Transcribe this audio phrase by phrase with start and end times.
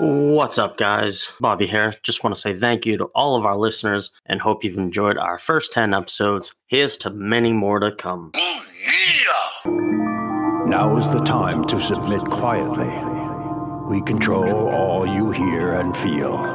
[0.00, 1.32] What's up, guys?
[1.40, 1.92] Bobby here.
[2.04, 5.18] Just want to say thank you to all of our listeners and hope you've enjoyed
[5.18, 6.54] our first 10 episodes.
[6.68, 8.30] Here's to many more to come.
[10.68, 12.86] Now is the time to submit quietly.
[13.88, 16.46] We control all you hear and feel.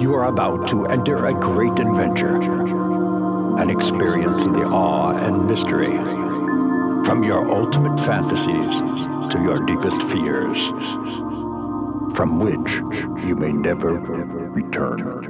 [0.00, 2.40] You are about to enter a great adventure
[3.56, 5.96] and experience the awe and mystery.
[7.06, 8.80] From your ultimate fantasies
[9.32, 10.58] to your deepest fears,
[12.14, 12.72] from which
[13.26, 15.26] you may never return.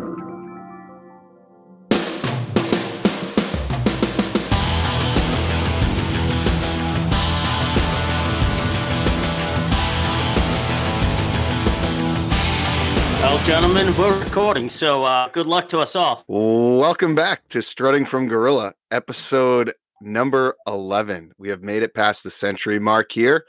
[13.22, 16.24] Well, gentlemen, we're recording, so uh, good luck to us all.
[16.28, 21.32] Welcome back to Strutting from Gorilla, episode number 11.
[21.38, 23.44] We have made it past the century mark here.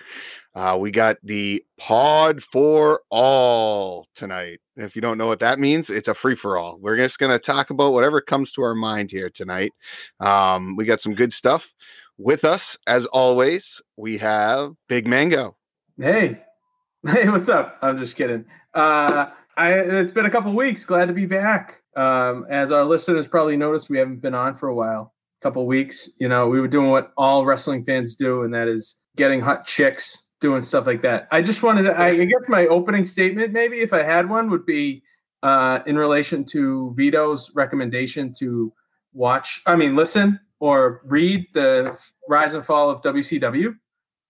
[0.58, 4.60] Uh, we got the pod for all tonight.
[4.76, 6.80] If you don't know what that means, it's a free for all.
[6.82, 9.74] We're just going to talk about whatever comes to our mind here tonight.
[10.20, 11.76] Um, we got some good stuff
[12.18, 12.76] with us.
[12.88, 15.56] As always, we have Big Mango.
[15.96, 16.42] Hey,
[17.08, 17.78] hey, what's up?
[17.84, 18.46] I'm just kidding.
[18.74, 20.86] Uh, I it's been a couple weeks.
[20.86, 21.84] Glad to be back.
[21.96, 25.14] Um, as our listeners probably noticed, we haven't been on for a while.
[25.44, 26.10] Couple weeks.
[26.20, 29.68] You know, we were doing what all wrestling fans do, and that is getting hot
[29.68, 31.28] chicks, doing stuff like that.
[31.32, 32.00] I just wanted to.
[32.00, 35.04] I, guess my opening statement, maybe if I had one, would be
[35.44, 38.74] uh, in relation to Vito's recommendation to
[39.14, 39.62] watch.
[39.66, 43.76] I mean, listen or read the Rise and Fall of WCW,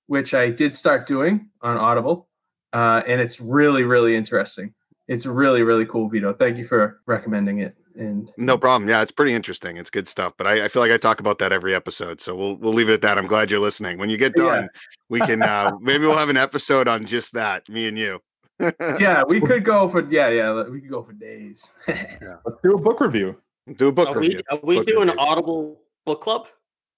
[0.08, 2.28] which I did start doing on Audible,
[2.74, 4.74] uh, and it's really, really interesting
[5.08, 6.34] it's really really cool Vito.
[6.34, 7.76] Thank you for recommending it.
[7.98, 8.88] And no problem.
[8.90, 9.78] Yeah, it's pretty interesting.
[9.78, 10.34] It's good stuff.
[10.38, 12.90] But I, I, feel like I talk about that every episode, so we'll we'll leave
[12.90, 13.18] it at that.
[13.18, 13.98] I'm glad you're listening.
[13.98, 14.68] When you get done, yeah.
[15.10, 18.20] we can uh, maybe we'll have an episode on just that, me and you.
[19.00, 21.74] yeah, we could go for yeah yeah we could go for days.
[21.88, 22.38] yeah.
[22.46, 23.36] Let's do a book review.
[23.76, 24.42] Do a book are review.
[24.52, 25.14] We, are we book doing review.
[25.14, 26.48] an Audible book club?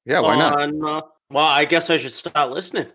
[0.06, 0.62] Yeah, why not?
[0.62, 1.01] On, uh,
[1.31, 2.88] well, I guess I should start listening.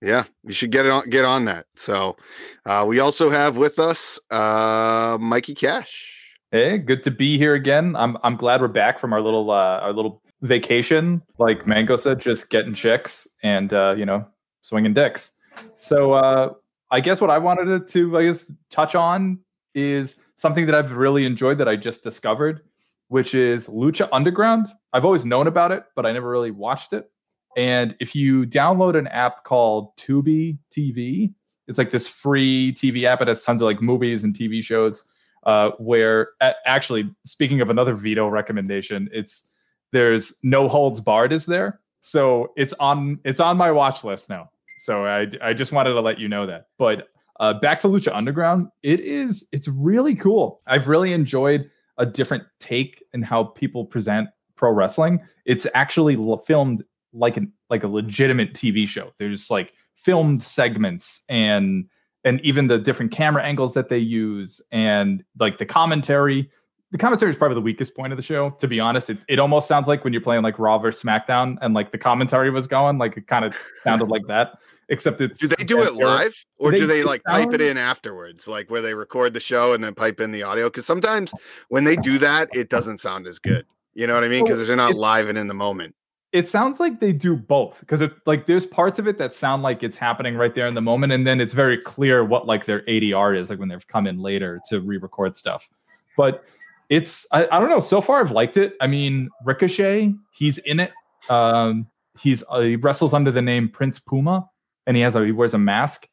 [0.00, 1.66] Yeah, you should get on get on that.
[1.76, 2.16] So,
[2.64, 6.19] uh, we also have with us uh, Mikey Cash.
[6.52, 7.94] Hey, good to be here again.
[7.94, 11.22] I'm I'm glad we're back from our little uh, our little vacation.
[11.38, 14.26] Like Mango said, just getting chicks and uh, you know
[14.62, 15.30] swinging dicks.
[15.76, 16.54] So uh,
[16.90, 19.38] I guess what I wanted to I guess touch on
[19.76, 22.62] is something that I've really enjoyed that I just discovered,
[23.06, 24.66] which is Lucha Underground.
[24.92, 27.12] I've always known about it, but I never really watched it.
[27.56, 31.32] And if you download an app called Tubi TV,
[31.68, 33.22] it's like this free TV app.
[33.22, 35.04] It has tons of like movies and TV shows.
[35.44, 36.28] Uh, where
[36.66, 39.44] actually, speaking of another Vito recommendation, it's
[39.92, 44.50] there's no holds barred is there, so it's on it's on my watch list now.
[44.80, 46.66] So I I just wanted to let you know that.
[46.78, 47.08] But
[47.40, 50.60] uh, back to Lucha Underground, it is it's really cool.
[50.66, 55.20] I've really enjoyed a different take in how people present pro wrestling.
[55.46, 59.12] It's actually filmed like an like a legitimate TV show.
[59.18, 61.86] There's like filmed segments and
[62.24, 66.50] and even the different camera angles that they use and like the commentary.
[66.92, 68.50] The commentary is probably the weakest point of the show.
[68.50, 71.56] To be honest, it, it almost sounds like when you're playing like Raw versus SmackDown
[71.62, 73.54] and like the commentary was going, like it kind of
[73.84, 74.58] sounded like that.
[74.88, 77.78] Except it's do they do it live or They- do they like pipe it in
[77.78, 80.68] afterwards, like where they record the show and then pipe in the audio?
[80.68, 81.32] Because sometimes
[81.68, 83.64] when they do that, it doesn't sound as good.
[83.94, 84.44] You know what I mean?
[84.44, 85.94] Because they're not live and in the moment.
[86.32, 89.62] It sounds like they do both because it like there's parts of it that sound
[89.62, 92.66] like it's happening right there in the moment and then it's very clear what like
[92.66, 95.68] their adr is like when they've come in later to re-record stuff.
[96.16, 96.44] But
[96.88, 98.76] it's I, I don't know so far i've liked it.
[98.80, 100.92] I mean ricochet he's in it.
[101.28, 104.48] Um he's uh, he wrestles under the name prince puma
[104.86, 106.08] and he has a he wears a mask.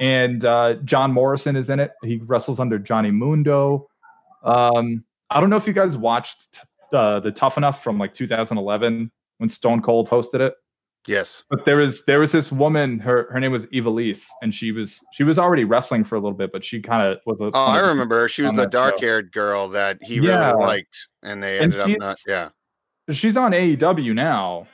[0.00, 1.92] And uh john morrison is in it.
[2.02, 3.88] He wrestles under johnny mundo.
[4.42, 6.60] Um i don't know if you guys watched t-
[6.92, 10.54] uh, the tough enough from like 2011 when Stone Cold hosted it.
[11.06, 11.44] Yes.
[11.48, 12.98] But there was there was this woman.
[12.98, 16.36] Her her name was Ivelisse, and she was she was already wrestling for a little
[16.36, 17.40] bit, but she kind of was.
[17.40, 18.28] A, Oh, I remember her.
[18.28, 20.50] She was the dark haired girl that he Yeah.
[20.52, 22.18] really liked, and they And ended up she's- not.
[22.28, 22.48] Yeah.
[23.10, 24.68] She's on AEW now,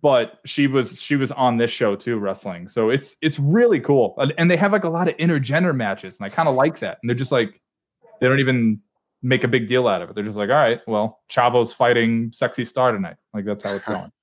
[0.00, 2.68] but she was she was on this show too, wrestling.
[2.68, 6.18] So it's it's really cool, and, and they have like a lot of intergender matches,
[6.18, 6.98] and I kind of like that.
[7.02, 7.60] And they're just like
[8.20, 8.80] they don't even
[9.22, 10.14] make a big deal out of it.
[10.14, 13.16] They're just like, all right, well, Chavo's fighting Sexy Star tonight.
[13.34, 14.10] Like that's how it's going.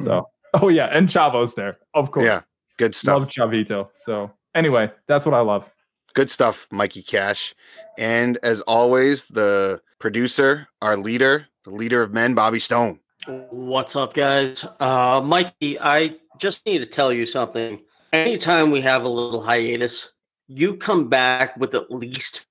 [0.00, 2.26] So, oh yeah, and Chavo's there, of course.
[2.26, 2.40] Yeah.
[2.78, 3.20] Good stuff.
[3.20, 3.90] Love Chavito.
[3.94, 5.70] So anyway, that's what I love.
[6.14, 7.54] Good stuff, Mikey Cash.
[7.96, 12.98] And as always, the producer, our leader, the leader of men, Bobby Stone.
[13.26, 14.64] What's up, guys?
[14.80, 17.80] Uh, Mikey, I just need to tell you something.
[18.12, 20.12] Anytime we have a little hiatus,
[20.46, 22.46] you come back with at least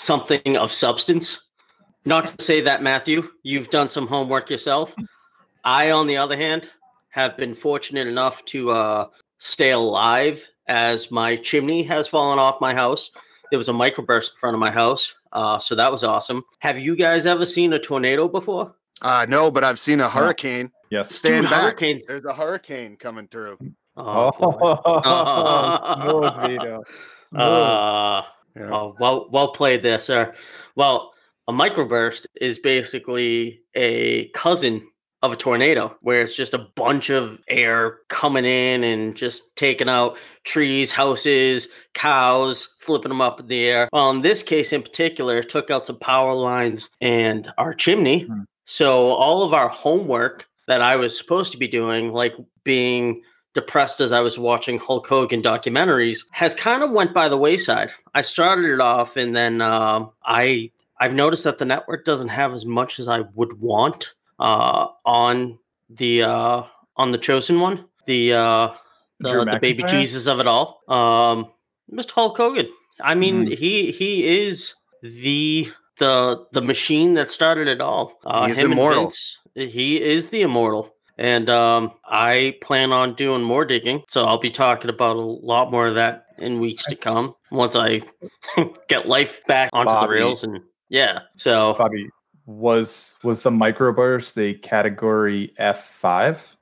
[0.00, 1.42] something of substance.
[2.04, 4.94] Not to say that, Matthew, you've done some homework yourself.
[5.64, 6.68] I, on the other hand,
[7.10, 9.06] have been fortunate enough to uh,
[9.38, 13.10] stay alive as my chimney has fallen off my house.
[13.50, 15.14] There was a microburst in front of my house.
[15.32, 16.42] Uh, so that was awesome.
[16.60, 18.74] Have you guys ever seen a tornado before?
[19.02, 20.70] Uh, no, but I've seen a hurricane.
[20.90, 21.14] Yes.
[21.14, 21.62] Stand Dude, back.
[21.62, 23.58] hurricanes- There's a hurricane coming through.
[23.96, 24.76] Oh, boy.
[26.02, 26.82] smooth, Vito.
[27.28, 27.40] Smooth.
[27.42, 28.22] Uh,
[28.56, 28.70] Yeah.
[28.72, 30.34] oh, well, well played there, sir.
[30.76, 31.12] Well,
[31.48, 34.86] a microburst is basically a cousin
[35.22, 39.88] of a tornado, where it's just a bunch of air coming in and just taking
[39.88, 43.88] out trees, houses, cows, flipping them up in the air.
[43.92, 48.22] Well, in this case in particular, it took out some power lines and our chimney.
[48.22, 48.42] Hmm.
[48.64, 53.22] So all of our homework that I was supposed to be doing, like being
[53.54, 57.90] depressed as I was watching Hulk Hogan documentaries, has kind of went by the wayside.
[58.14, 62.52] I started it off, and then um I I've noticed that the network doesn't have
[62.52, 65.58] as much as I would want uh, on
[65.88, 66.62] the uh,
[66.96, 68.68] on the chosen one, the uh,
[69.20, 71.50] the, the baby Jesus of it all, um,
[71.92, 72.10] Mr.
[72.12, 72.68] Hulk Hogan.
[73.02, 73.56] I mean, Mm.
[73.56, 78.18] he he is the the the machine that started it all.
[78.24, 79.04] Uh, He is immortal.
[79.04, 80.94] Vince, he is the immortal.
[81.20, 85.70] And um, I plan on doing more digging, so I'll be talking about a lot
[85.70, 88.00] more of that in weeks to come once I
[88.88, 90.06] get life back onto Bobby.
[90.06, 90.44] the rails.
[90.44, 92.08] And yeah, so Bobby,
[92.46, 96.56] was was the microburst a category F five?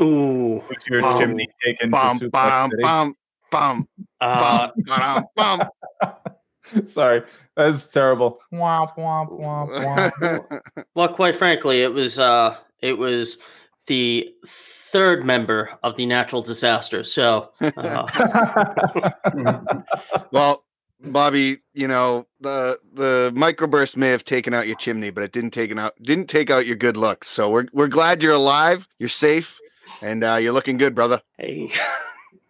[0.00, 2.82] ooh, Was your Bum, chimney taken Bum, to Suplex bum, City?
[2.82, 3.16] bum,
[3.50, 3.88] bum,
[4.22, 5.68] uh, bum, bum,
[6.00, 6.86] bum.
[6.86, 7.20] Sorry,
[7.54, 8.38] that's terrible.
[8.50, 10.60] Womp womp womp womp.
[10.94, 13.36] well, quite frankly, it was uh, it was
[13.86, 17.04] the third member of the natural disaster.
[17.04, 19.10] So uh,
[20.32, 20.64] well,
[21.00, 25.50] Bobby, you know the the microburst may have taken out your chimney, but it didn't
[25.50, 27.28] take out didn't take out your good looks.
[27.28, 29.58] So we're we're glad you're alive, you're safe,
[30.02, 31.20] and uh, you're looking good, brother.
[31.38, 31.70] Hey.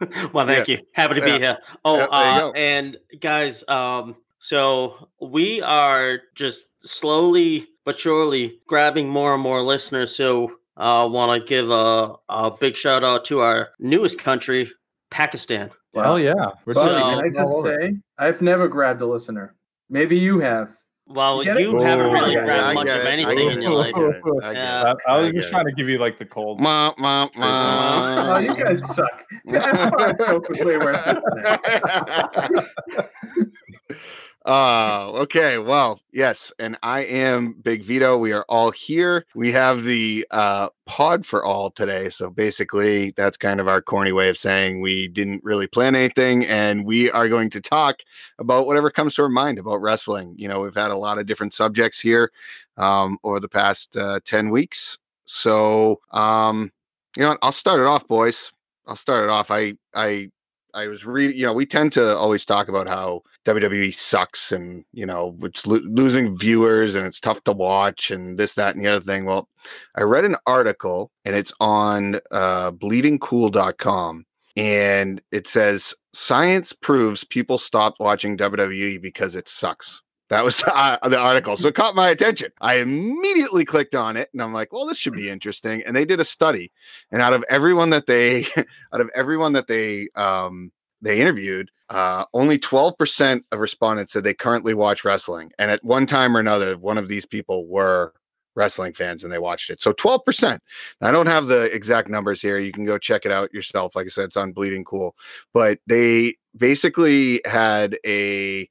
[0.33, 0.81] well, thank you.
[0.93, 1.59] Happy to be here.
[1.85, 9.35] Oh, Yeah, uh, and guys, um, so we are just slowly but surely grabbing more
[9.35, 10.15] and more listeners.
[10.15, 14.71] So I uh, want to give a, a big shout out to our newest country,
[15.11, 15.71] Pakistan.
[15.95, 16.35] Hell yeah,
[16.65, 19.55] we're So- can I just say, I've never grabbed a listener.
[19.89, 20.77] Maybe you have.
[21.07, 23.73] Well, You you haven't Oh, really I get it, grabbed much of anything in your
[23.73, 23.95] I life.
[23.95, 24.95] get I Yeah.
[25.07, 26.61] I, I was I just get trying to give you like the cold.
[26.61, 29.25] Ma, Ma, ma, Oh, you guys suck.
[34.45, 35.57] Uh, okay.
[35.57, 36.53] Well, yes.
[36.59, 38.19] And I am Big Vito.
[38.19, 39.25] We are all here.
[39.35, 42.11] We have the uh, pod for all today.
[42.11, 46.45] So basically, that's kind of our corny way of saying we didn't really plan anything.
[46.45, 48.01] And we are going to talk
[48.39, 50.35] about whatever comes to our mind about wrestling.
[50.37, 52.31] You know, we've had a lot of different subjects here
[52.77, 54.99] um, over the past uh, 10 weeks.
[55.25, 56.71] So, um,
[57.17, 57.39] you know.
[57.41, 58.53] I'll start it off, boys.
[58.87, 59.51] I'll start it off.
[59.51, 60.31] I, I,
[60.75, 64.85] I was reading, you know, we tend to always talk about how WWE sucks and,
[64.93, 68.85] you know, it's lo- losing viewers and it's tough to watch and this, that, and
[68.85, 69.25] the other thing.
[69.25, 69.49] Well,
[69.95, 74.27] I read an article and it's on uh, bleedingcool.com
[74.57, 80.03] and it says science proves people stopped watching WWE because it sucks.
[80.35, 81.57] That was the, uh, the article.
[81.57, 82.51] So it caught my attention.
[82.61, 85.81] I immediately clicked on it and I'm like, well, this should be interesting.
[85.87, 86.73] And they did a study.
[87.13, 88.45] And out of everyone that they
[88.93, 94.35] out of everyone that they um they interviewed, uh only 12% of respondents said they
[94.35, 95.53] currently watch wrestling.
[95.57, 98.13] And at one time or another, one of these people were
[98.57, 99.81] wrestling fans and they watched it.
[99.81, 100.59] So 12%.
[101.01, 102.59] I don't have the exact numbers here.
[102.59, 103.95] You can go check it out yourself.
[103.95, 105.15] Like I said, it's on Bleeding Cool.
[105.53, 108.69] But they basically had a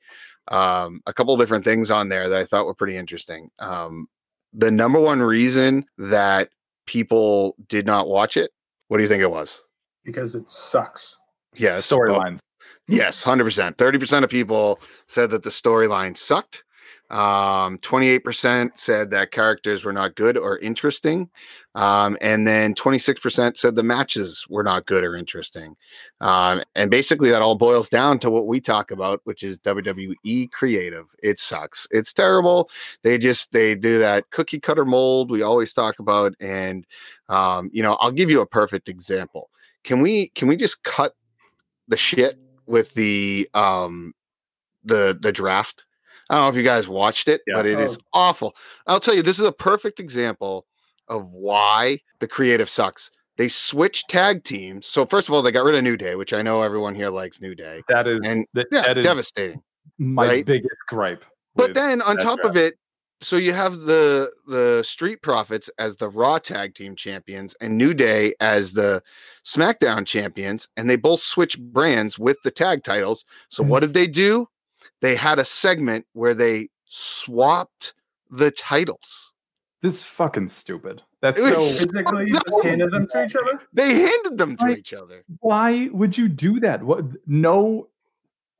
[0.49, 3.49] um, a couple different things on there that I thought were pretty interesting.
[3.59, 4.07] Um,
[4.53, 6.49] the number one reason that
[6.85, 8.51] people did not watch it,
[8.87, 9.61] what do you think it was?
[10.03, 11.19] because it sucks.
[11.55, 12.41] Yes, well, storylines.
[12.87, 13.77] Yes, hundred percent.
[13.77, 16.63] Thirty percent of people said that the storyline sucked.
[17.13, 21.29] Um, twenty-eight percent said that characters were not good or interesting,
[21.75, 25.75] um, and then twenty-six percent said the matches were not good or interesting.
[26.21, 30.51] Um, and basically, that all boils down to what we talk about, which is WWE
[30.51, 31.05] creative.
[31.21, 31.87] It sucks.
[31.91, 32.69] It's terrible.
[33.03, 36.85] They just they do that cookie cutter mold we always talk about, and
[37.29, 39.51] um, you know, I'll give you a perfect example.
[39.83, 41.13] Can we can we just cut
[41.87, 44.13] the shit with the um
[44.83, 45.85] the the draft.
[46.29, 47.55] I don't know if you guys watched it, Yeah.
[47.55, 48.01] but it is Oh.
[48.13, 48.55] awful.
[48.87, 50.65] I'll tell you, this is a perfect example
[51.07, 53.09] of why the creative sucks.
[53.35, 54.85] they switched tag teams.
[54.85, 57.09] So first of all, they got rid of New Day, which I know everyone here
[57.09, 57.81] likes New Day.
[57.89, 59.63] That is And that, Yeah, that is devastating.
[59.97, 60.45] my right?
[60.45, 61.25] biggest gripe.
[61.55, 62.75] But then on top of it,
[63.21, 67.95] so you have the the Street Profits as the Raw Tag Team Champions and New
[67.95, 69.01] Day as the
[69.45, 73.25] SmackDown Champions, and they both switch brands with the tag titles.
[73.49, 74.47] So what did they do?
[75.03, 77.93] They had a segment where they swapped
[78.31, 79.33] the titles.
[79.81, 81.01] This is fucking stupid.
[81.21, 81.53] That's so.
[81.53, 82.39] Physically No.
[82.39, 83.59] just handed them to each other.
[83.73, 84.77] They handed them to Right.
[84.77, 85.25] each other.
[85.41, 86.81] Why would you do that?
[86.83, 87.03] What?
[87.27, 87.89] No,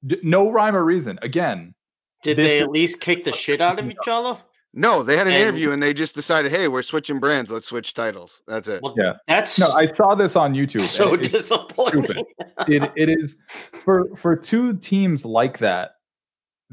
[0.06, 1.18] d- no rhyme or reason.
[1.22, 1.76] Again,
[2.24, 4.38] Did they at least kick the shit out of each other?
[4.74, 7.52] No, they had an And- interview and they just decided, hey, we're switching brands.
[7.52, 8.42] Let's switch titles.
[8.48, 8.82] That's it.
[8.82, 9.14] Well, Yeah.
[9.30, 9.70] That's no.
[9.72, 10.82] I saw this on YouTube.
[10.82, 12.26] so and disappointing.
[12.68, 13.38] it, it is
[13.80, 15.96] for for two teams like that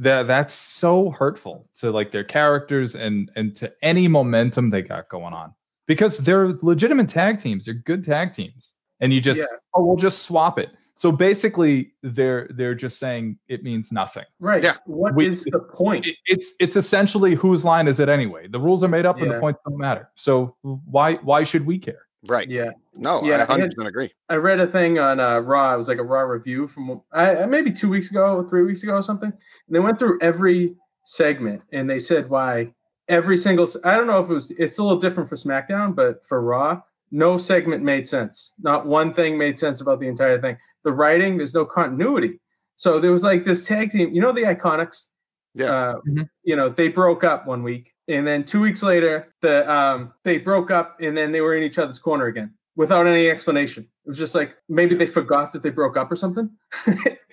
[0.01, 5.09] that that's so hurtful to like their characters and and to any momentum they got
[5.09, 5.55] going on
[5.87, 9.59] because they're legitimate tag teams they're good tag teams and you just Yeah.
[9.75, 14.63] oh we'll just swap it so basically they're they're just saying it means nothing Right.
[14.65, 14.77] Yeah.
[14.87, 16.07] What is We- the point?
[16.07, 19.31] It- it's it's essentially whose line is it anyway the rules are made up and
[19.31, 22.49] the points don't matter so why why should we care Right.
[22.49, 22.71] Yeah.
[22.95, 24.13] No, Yeah, I I 100% agree.
[24.29, 25.75] I read a thing on uh, Raw.
[25.75, 28.95] It was like a Raw review from I, maybe two weeks ago, three weeks ago,
[28.95, 29.31] or something.
[29.31, 30.75] And they went through every
[31.05, 32.73] segment and they said why
[33.09, 33.67] every single.
[33.85, 34.51] I don't know if it was.
[34.53, 38.55] It's a little different for SmackDown, but for Raw, no segment made sense.
[38.61, 40.59] Not one thing made sense about the entire thing.
[40.85, 42.41] The writing, there's no continuity.
[42.77, 44.15] So there was like this tag team.
[44.15, 45.09] You know the Iconics.
[45.55, 45.67] Yeah.
[45.67, 46.29] Uh, Mhm.
[46.45, 50.39] You know they broke up one week, and then two weeks later, the um they
[50.39, 53.85] broke up, and then they were in each other's corner again without any explanation.
[54.05, 56.51] It was just like maybe they forgot that they broke up or something.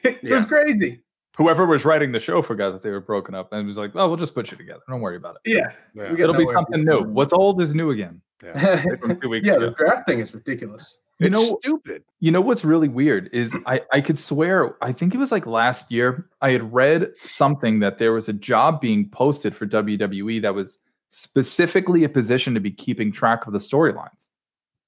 [0.04, 1.04] it was crazy.
[1.38, 4.08] whoever was writing the show forgot that they were broken up and was like oh
[4.08, 6.14] we'll just put you together don't worry about it Yeah, Yeah.
[6.14, 8.84] it'll be something new what's old is new again yeah.
[9.22, 9.66] two weeks yeah, ago.
[9.70, 11.00] the draft thing is ridiculous.
[11.20, 12.04] You It's know, stupid.
[12.20, 15.48] you know what's really weird is I I could swear I think it was like
[15.48, 20.42] last year I had read something that there was a job being posted for WWE
[20.44, 20.78] that was
[21.10, 24.28] specifically a position to be keeping track of the storylines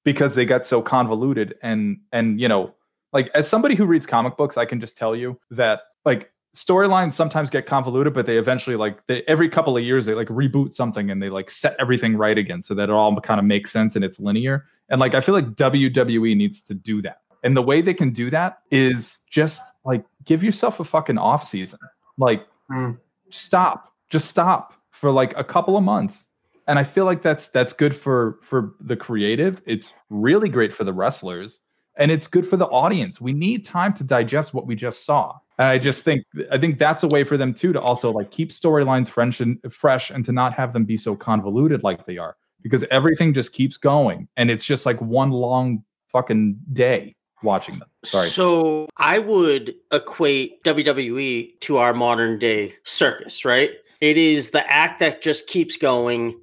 [0.04, 2.72] because they got so convoluted and and you know
[3.12, 7.12] like as somebody who reads comic books I can just tell you that like storylines
[7.12, 10.72] sometimes get convoluted but they eventually like they every couple of years they like reboot
[10.72, 13.70] something and they like set everything right again so that it all kind of makes
[13.70, 17.20] sense and it's linear and like I feel like WWE needs to do that.
[17.42, 21.44] And the way they can do that is just like give yourself a fucking off
[21.44, 21.78] season.
[22.18, 22.92] Like Hmm.
[23.30, 23.92] stop.
[24.10, 26.26] Just stop for like a couple of months.
[26.66, 29.62] And I feel like that's that's good for for the creative.
[29.64, 31.60] It's really great for the wrestlers
[31.96, 33.20] and it's good for the audience.
[33.20, 35.38] We need time to digest what we just saw.
[35.60, 38.30] And I just think I think that's a way for them too to also like
[38.30, 42.16] keep storylines fresh and fresh and to not have them be so convoluted like they
[42.16, 47.78] are because everything just keeps going and it's just like one long fucking day watching
[47.78, 47.90] them.
[48.06, 48.30] Sorry.
[48.30, 53.74] So I would equate WWE to our modern day circus, right?
[54.00, 56.40] It is the act that just keeps going.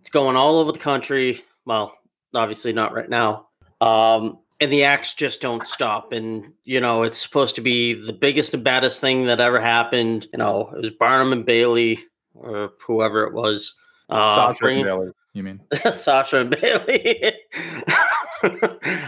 [0.00, 1.42] It's going all over the country.
[1.64, 1.96] Well,
[2.34, 3.48] obviously not right now.
[3.80, 6.12] Um, and the acts just don't stop.
[6.12, 10.28] And, you know, it's supposed to be the biggest and baddest thing that ever happened.
[10.32, 11.98] You know, it was Barnum and Bailey
[12.34, 13.74] or whoever it was.
[14.08, 15.60] Uh, Sasha bringing- Bayley, you mean?
[15.92, 17.34] Sasha and Bayley.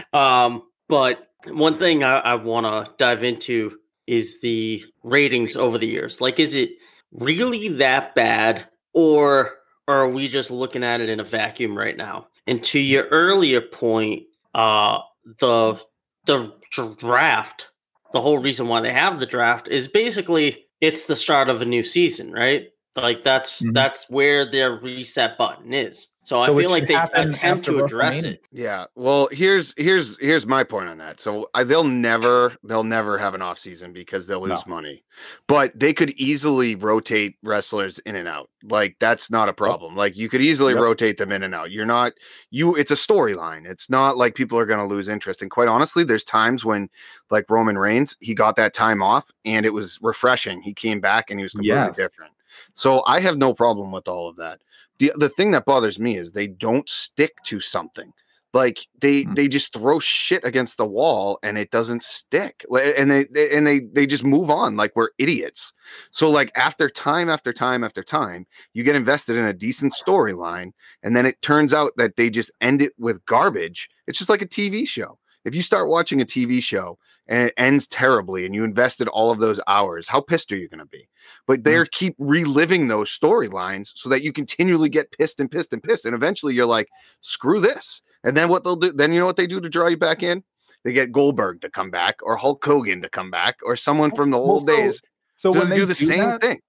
[0.13, 5.87] um, but one thing I, I want to dive into is the ratings over the
[5.87, 6.19] years.
[6.19, 6.71] Like, is it
[7.13, 9.53] really that bad, or,
[9.87, 12.27] or are we just looking at it in a vacuum right now?
[12.45, 14.99] And to your earlier point, uh,
[15.39, 15.79] the
[16.25, 16.53] the
[16.99, 17.69] draft,
[18.13, 21.65] the whole reason why they have the draft is basically it's the start of a
[21.65, 22.67] new season, right?
[22.95, 23.73] Like that's Mhm.
[23.73, 26.09] that's where their reset button is.
[26.23, 28.41] So, I So it feel like they attempt to address it.
[28.51, 28.85] Yeah.
[28.95, 31.19] Well, here's here's here's my point on that.
[31.19, 35.03] So I, they'll never they'll never have an off season because they'll lose money.
[35.47, 38.49] But they could easily rotate wrestlers in and out.
[38.63, 39.95] Like that's not a problem.
[39.95, 40.81] Like you could easily Yep.
[40.81, 41.71] rotate them in and out.
[41.71, 42.13] You're not
[42.49, 43.65] you it's a storyline.
[43.69, 45.41] It's not like people are going to lose interest.
[45.41, 46.89] And quite honestly, there's times when
[47.29, 50.61] like Roman Reigns, he got that time off and it was refreshing.
[50.61, 51.97] He came back and he was completely Yes.
[51.97, 52.31] different.
[52.75, 54.61] So I have no problem with all of that.
[54.99, 58.13] The the thing that bothers me is they don't stick to something.
[58.53, 59.33] Like they Hmm.
[59.33, 62.65] they just throw shit against the wall and it doesn't stick.
[62.97, 65.73] And they, they and they they just move on like we're idiots.
[66.11, 70.71] So like after time after time after time, you get invested in a decent storyline
[71.03, 73.89] and then it turns out that they just end it with garbage.
[74.07, 75.19] It's just like a TV show.
[75.45, 76.97] If you start watching a TV show
[77.27, 80.67] and it ends terribly and you invested all of those hours, how pissed are you
[80.67, 81.07] going to be?
[81.47, 81.63] But mm-hmm.
[81.63, 86.05] they're keep reliving those storylines so that you continually get pissed and pissed and pissed.
[86.05, 86.89] And eventually you're like,
[87.21, 88.01] screw this.
[88.23, 90.23] And then what they'll do, then you know what they do to draw you back
[90.23, 90.43] in?
[90.83, 94.15] They get Goldberg to come back, or Hulk Hogan to come back, or someone oh,
[94.15, 95.01] from the old days
[95.35, 96.61] So to they do the same that, thing.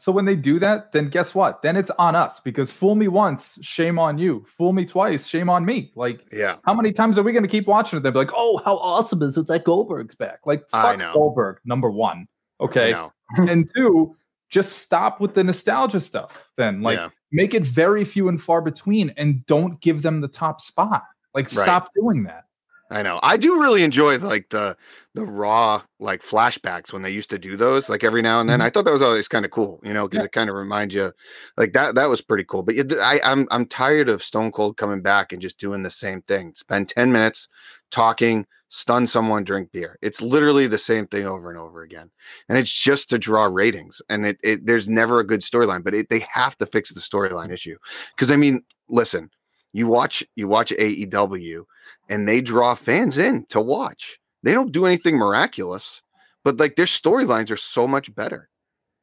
[0.00, 1.60] So when they do that, then guess what?
[1.60, 4.44] Then it's on us because fool me once, shame on you.
[4.46, 5.90] Fool me twice, shame on me.
[5.96, 6.56] Like Yeah.
[6.64, 8.02] how many times are we going to keep watching it?
[8.02, 11.12] They'll be like, "Oh, how awesome is it that Goldberg's back?" Like I fuck know.
[11.12, 12.28] Goldberg, number one.
[12.60, 12.94] Okay,
[13.36, 14.16] and two,
[14.50, 16.50] just stop with the nostalgia stuff.
[16.56, 17.08] Then like Yeah.
[17.32, 21.02] make it very few and far between, and don't give them the top spot.
[21.34, 21.50] Like Right.
[21.50, 22.44] stop doing that.
[22.90, 23.20] I know.
[23.22, 24.74] I do really enjoy like the
[25.14, 28.60] the raw like flashbacks when they used to do those like every now and then.
[28.60, 28.62] Mhm.
[28.62, 30.26] I thought that was always kind of cool, you know, because Yeah.
[30.26, 31.12] it kind of reminds you
[31.58, 31.96] like that.
[31.96, 32.62] That was pretty cool.
[32.62, 35.90] But it- I, I'm I'm tired of Stone Cold coming back and just doing the
[35.90, 36.54] same thing.
[36.54, 37.48] Spend ten minutes
[37.90, 39.98] talking, stun someone, drink beer.
[40.00, 42.10] It's literally the same thing over and over again,
[42.48, 44.00] and it's just to draw ratings.
[44.08, 47.00] And it, it there's never a good storyline, but it, they have to fix the
[47.00, 47.76] storyline issue
[48.16, 49.30] because I mean, listen,
[49.72, 51.64] you watch you watch AEW
[52.08, 54.18] and they draw fans in to watch.
[54.42, 56.02] They don't do anything miraculous,
[56.44, 58.48] but like their storylines are so much better.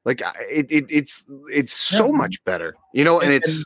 [0.06, 2.12] Like it, it it's it's so Yeah.
[2.14, 3.20] much better, you know.
[3.20, 3.64] And, And- it's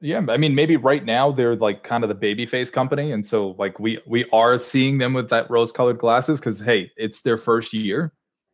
[0.00, 3.56] Yeah, I mean, maybe right now they're like kind of the babyface company, and so
[3.58, 7.72] like we we are seeing them with that rose-colored glasses because hey, it's their first
[7.72, 8.12] year,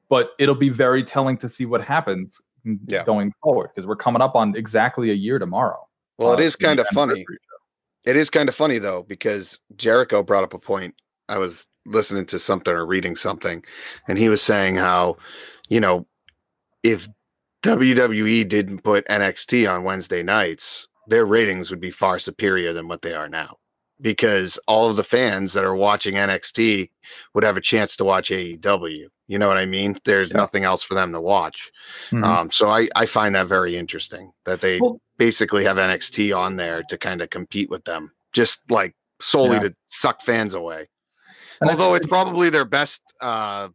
[0.08, 2.40] but it'll be very telling to see what happens
[2.86, 3.04] Yeah.
[3.04, 5.86] going forward because we're coming up on exactly a year tomorrow.
[6.16, 7.26] well, it uh, is for the kind of funny.
[8.04, 10.94] It is kind of funny though because Jericho brought up a point.
[11.28, 13.64] I was listening to something or reading something,
[14.08, 15.16] and he was saying how,
[15.68, 16.06] you know,
[16.82, 17.08] if
[17.62, 23.02] WWE didn't put NXT on Wednesday nights, their ratings would be far superior than what
[23.02, 23.56] they are now.
[24.00, 26.90] Because all of the fans that are watching NXT
[27.32, 29.06] would have a chance to watch AEW.
[29.26, 29.96] You know what I mean?
[30.04, 30.36] There's Yeah.
[30.38, 31.70] nothing else for them to watch.
[32.10, 32.24] Mhm.
[32.24, 36.56] Um, so I, I find that very interesting that they Well- basically have NXT on
[36.56, 39.60] there to kind of compete with them, just like solely Yeah.
[39.68, 40.88] to suck fans away.
[41.60, 43.68] And Although it's probably their best uh,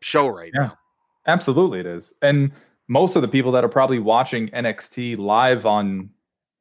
[0.00, 0.60] show right Yeah.
[0.62, 0.78] now.
[1.26, 2.12] Absolutely, it is.
[2.22, 2.52] And
[2.88, 6.10] most of the people that are probably watching NXT live on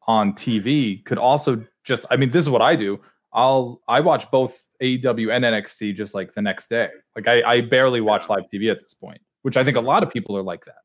[0.08, 2.06] on TV could also just.
[2.12, 3.00] I mean, this is what I do.
[3.34, 6.90] I'll I watch both AEW and NXT just like the next day.
[7.16, 10.04] Like I, I barely watch live TV at this point, which I think a lot
[10.04, 10.82] of people are like that.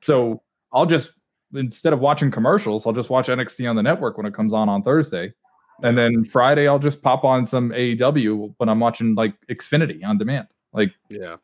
[0.00, 1.12] So I'll just
[1.54, 4.68] instead of watching commercials, I'll just watch NXT on the network when it comes on
[4.68, 5.32] on Thursday,
[5.82, 10.18] and then Friday I'll just pop on some AEW when I'm watching like Xfinity on
[10.18, 10.48] demand.
[10.72, 11.36] Like Yeah.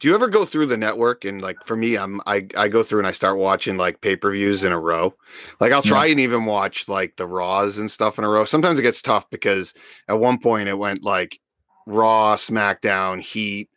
[0.00, 2.82] Do you ever go through the network and like for me, I'm I I go
[2.82, 5.14] through and I start watching like pay per views in a row.
[5.60, 5.90] Like I'll Yeah.
[5.90, 8.44] try and even watch like the Raws and stuff in a row.
[8.44, 9.74] Sometimes it gets tough because
[10.08, 11.38] at one point it went like
[11.86, 13.68] Raw, SmackDown, Heat,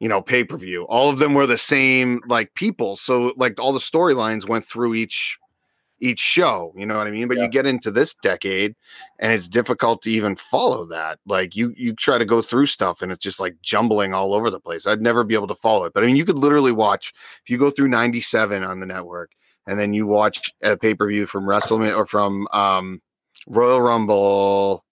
[0.00, 0.84] you know, pay per view.
[0.84, 4.94] All of them were the same like people, so like all the storylines went through
[4.94, 5.38] each
[6.00, 6.72] each show.
[6.76, 7.28] You know what I mean?
[7.28, 7.44] But Yeah.
[7.44, 8.74] you get into this decade,
[9.18, 11.18] and it's difficult to even follow that.
[11.26, 14.50] Like you you try to go through stuff, and it's just like jumbling all over
[14.50, 14.86] the place.
[14.86, 15.92] I'd never be able to follow it.
[15.94, 19.32] But I mean, you could literally watch if you go through '97 on the network,
[19.66, 23.00] and then you watch a pay per view from WrestleMania or from um,
[23.46, 24.84] Royal Rumble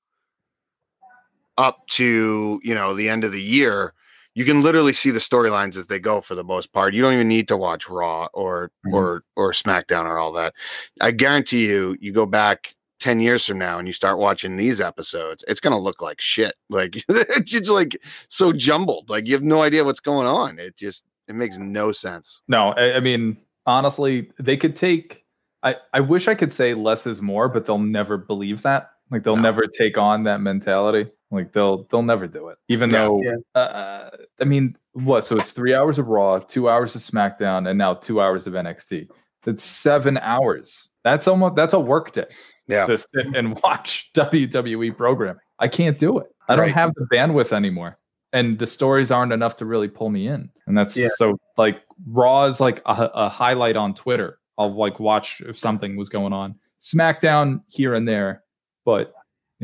[1.56, 3.94] up to you know the end of the year
[4.34, 6.94] you can literally see the storylines as they go for the most part.
[6.94, 8.92] You don't even need to watch Raw or Mhm.
[8.92, 10.54] or or SmackDown or all that.
[11.00, 14.80] I guarantee you, you go back 10 years from now and you start watching these
[14.80, 16.54] episodes, it's gonna look like shit.
[16.70, 17.96] Like it's just like
[18.28, 19.10] so jumbled.
[19.10, 20.58] Like you have no idea what's going on.
[20.58, 22.42] It just it makes no sense.
[22.48, 25.24] No, I, I mean, honestly, they could take.
[25.62, 28.90] I, I wish I could say less is more, but they'll never believe that.
[29.10, 29.42] Like they'll No.
[29.42, 31.10] never take on that mentality.
[31.34, 32.58] Like they'll they'll never do it.
[32.68, 32.98] Even Yeah.
[32.98, 33.60] though, Yeah.
[33.60, 35.24] Uh, I mean, what?
[35.24, 38.54] So it's three hours of Raw, two hours of SmackDown, and now two hours of
[38.54, 39.08] NXT.
[39.44, 40.88] That's seven hours.
[41.02, 42.26] That's almost that's a work day
[42.66, 42.86] Yeah.
[42.86, 45.40] to sit and watch WWE programming.
[45.58, 46.26] I can't do it.
[46.48, 46.74] I don't Right.
[46.74, 47.98] have the bandwidth anymore.
[48.32, 50.50] And the stories aren't enough to really pull me in.
[50.66, 51.08] And that's Yeah.
[51.16, 54.38] so like Raw is like a, a highlight on Twitter.
[54.58, 56.54] I'll like watch if something was going on.
[56.80, 58.42] SmackDown here and there,
[58.84, 59.12] but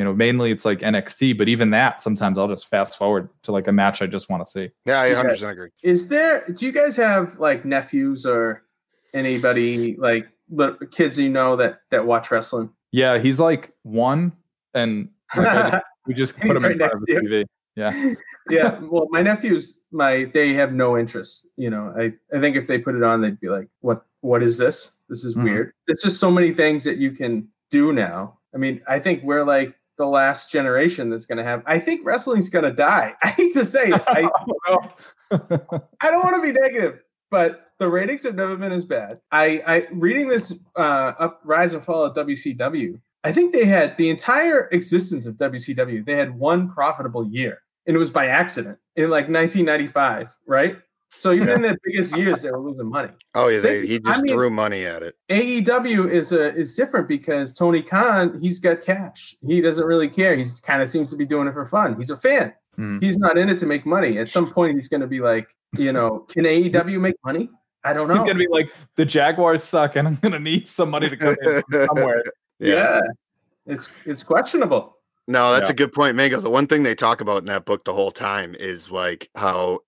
[0.00, 1.36] you know, mainly it's like NXT.
[1.36, 4.42] But even that, sometimes I'll just fast forward to like a match I just want
[4.42, 4.70] to see.
[4.86, 5.16] Yeah, I Yeah.
[5.22, 5.68] 100 agree.
[5.82, 6.42] Is there?
[6.46, 8.62] Do you guys have like nephews or
[9.12, 10.26] anybody like
[10.90, 12.70] kids you know that that watch wrestling?
[12.92, 14.32] Yeah, he's like one,
[14.72, 17.20] and like, just- we just put he's him in right front of next the to
[17.20, 17.44] TV.
[17.76, 18.14] Yeah.
[18.50, 18.78] yeah.
[18.80, 21.46] Well, my nephews, my they have no interest.
[21.58, 24.06] You know, I I think if they put it on, they'd be like, "What?
[24.22, 24.96] What is this?
[25.10, 25.44] This is Mhm.
[25.44, 28.38] weird." There's just so many things that you can do now.
[28.54, 31.62] I mean, I think we're like the last generation that's going to have.
[31.66, 33.14] I think wrestling's going to die.
[33.22, 34.02] I hate to say it.
[34.06, 34.28] I,
[36.00, 39.20] I don't want to be negative, but the ratings have never been as bad.
[39.30, 42.98] I, I reading this uh, up rise and fall of WCW.
[43.22, 46.04] I think they had the entire existence of WCW.
[46.06, 50.78] They had one profitable year, and it was by accident in like 1995, right?
[51.18, 53.10] So even in their biggest years, they were losing money.
[53.34, 55.16] Oh yeah, They- they, he I just mean- threw money at it.
[55.28, 59.34] AEW is a is different because Tony Khan he's got cash.
[59.46, 60.36] He doesn't really care.
[60.36, 61.96] He's kind of seems to be doing it for fun.
[61.96, 62.54] He's a fan.
[62.76, 62.98] Hmm.
[63.00, 64.18] He's not in it to make money.
[64.18, 67.50] At some point, he's going to be like, you know, can AEW make money?
[67.84, 68.14] I don't know.
[68.14, 68.26] He's know.
[68.26, 71.62] gonna be like, the Jaguars suck, and I'm gonna need some money to come in
[71.70, 72.22] from somewhere.
[72.58, 73.00] yeah.
[73.66, 74.96] it's it's questionable.
[75.28, 75.72] No, that's Yeah.
[75.72, 76.40] a good point, Mango.
[76.40, 79.80] The one thing they talk about in that book the whole time is like how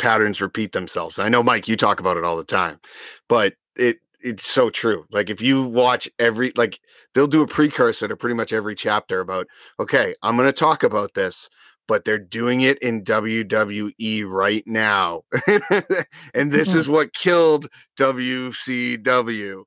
[0.00, 1.18] patterns repeat themselves.
[1.20, 2.80] I know, Mike, you talk about it all the time,
[3.28, 5.06] but it it's so true.
[5.10, 6.80] Like if you watch every like
[7.14, 9.46] they'll do a precursor to pretty much every chapter about
[9.80, 11.48] okay, I'm going to talk about this,
[11.88, 15.22] but they're doing it in WWE right now,
[16.34, 19.64] and this is what killed WCW.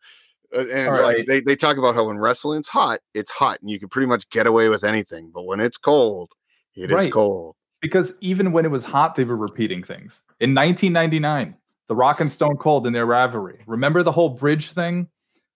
[0.55, 1.17] Uh, And it's Right.
[1.17, 4.07] like they, they talk about how when wrestling's hot, it's hot and you can pretty
[4.07, 5.31] much get away with anything.
[5.33, 6.31] But when it's cold,
[6.75, 7.11] it is Right.
[7.11, 7.55] cold.
[7.83, 10.21] Because even when it was hot, they were repeating things.
[10.39, 11.53] In 1999,
[11.89, 13.59] The Rock and Stone Cold in their rivalry.
[13.67, 15.09] Remember the whole bridge thing?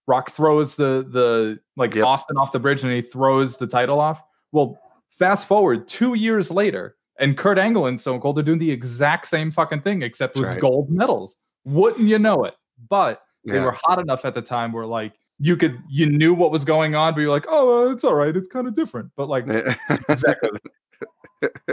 [0.07, 2.05] Rock throws the the like Yep.
[2.05, 4.21] Austin off the bridge and he throws the title off.
[4.51, 4.77] Well,
[5.09, 9.27] fast forward two years later, and Kurt Angle and Stone Cold are doing the exact
[9.27, 10.59] same fucking thing, except That's with right.
[10.59, 11.37] gold medals.
[11.63, 12.55] Wouldn't you know it?
[12.89, 16.51] But they were hot enough at the time where like you could you knew what
[16.51, 19.11] was going on, but you're like, oh, it's all right, it's kind of different.
[19.15, 19.45] But like
[20.09, 20.49] exactly,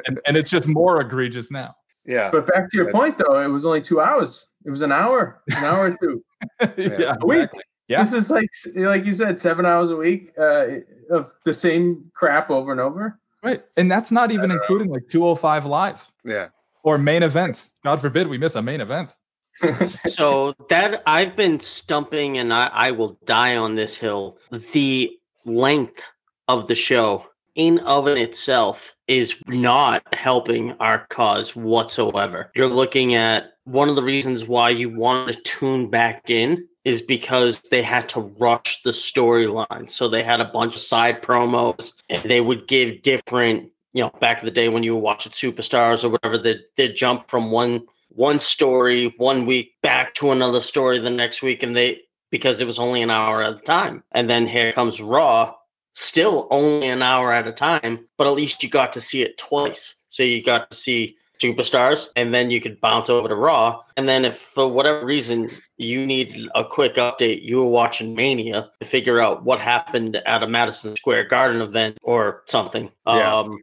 [0.07, 1.74] and, and it's just more egregious now.
[2.05, 2.31] yeah.
[2.31, 4.48] But back to your That- point, though, it was only two hours.
[4.64, 6.24] It was an hour, an hour or two.
[6.77, 7.50] yeah, A week.
[7.88, 8.03] Yeah.
[8.03, 10.66] This is like like you said, seven hours a week uh,
[11.11, 13.18] of the same crap over and over.
[13.42, 13.62] Right.
[13.77, 16.48] And that's not even including like 205 live yeah.
[16.83, 17.68] or main event.
[17.85, 19.14] God forbid we miss a main event.
[20.07, 24.38] so that I've been stumping, and I, I will die on this hill.
[24.72, 25.12] The
[25.44, 26.07] length
[26.48, 32.51] of the show, in of in itself, is not helping our cause whatsoever.
[32.55, 37.01] You're looking at one of the reasons why you want to tune back in is
[37.01, 39.88] because they had to rush the storyline.
[39.88, 43.71] So they had a bunch of side promos, and they would give different.
[43.93, 46.93] You know, back in the day when you were watching Superstars or whatever, they they
[46.93, 47.83] jump from one
[48.14, 52.67] one story one week back to another story the next week and they because it
[52.67, 55.53] was only an hour at a time and then here comes raw
[55.95, 59.39] still only an hour at a time but at least you got to see it
[59.39, 59.97] twice.
[60.09, 63.83] So you got to see superstars and then you could bounce over to raw.
[63.97, 68.71] And then if for whatever reason you need a quick update you were watching mania
[68.81, 72.91] to figure out what happened at a madison square garden event or something.
[73.07, 73.39] Yeah.
[73.39, 73.59] um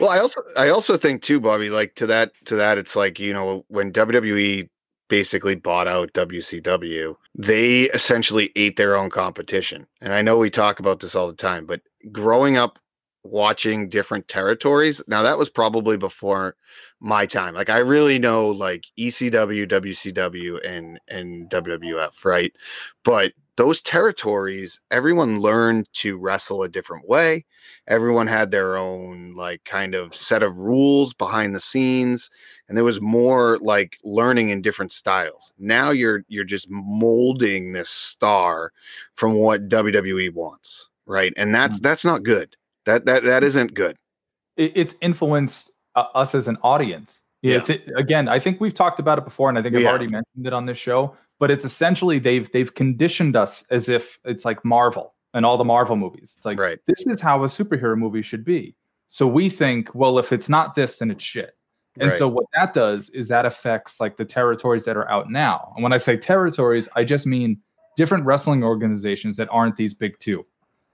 [0.00, 3.18] Well, I also I also think too, Bobby, like to that to that, it's like,
[3.20, 4.68] you know, when WWE
[5.08, 9.86] basically bought out WCW, they essentially ate their own competition.
[10.00, 11.80] And I know we talk about this all the time, but
[12.12, 12.78] growing up
[13.24, 16.56] watching different territories, now that was probably before
[17.00, 17.54] my time.
[17.54, 22.52] Like I really know like ECW, WCW, and and WWF, right?
[23.04, 27.44] But those territories, everyone learned to wrestle a different way.
[27.86, 32.30] Everyone had their own like kind of set of rules behind the scenes
[32.68, 35.52] and there was more like learning in different styles.
[35.58, 38.72] Now you're you're just molding this star
[39.16, 41.32] from what WWE wants right?
[41.36, 42.54] And that's that's not good.
[42.86, 43.96] That that that isn't good.
[44.56, 47.22] It, it's influenced uh, us as an audience.
[47.42, 47.56] Yeah.
[47.56, 50.08] If it, again, I think we've talked about it before, and I think I've already
[50.08, 51.16] mentioned it on this show.
[51.38, 55.64] But it's essentially they've they've conditioned us as if it's like Marvel and all the
[55.64, 56.34] Marvel movies.
[56.36, 56.78] It's like Right.
[56.86, 58.74] this is how a superhero movie should be.
[59.08, 61.56] So we think, well, if it's not this, then it's shit.
[62.00, 62.18] And Right.
[62.18, 65.72] so what that does is that affects like the territories that are out now.
[65.76, 67.60] And when I say territories, I just mean
[67.96, 70.44] different wrestling organizations that aren't these big two.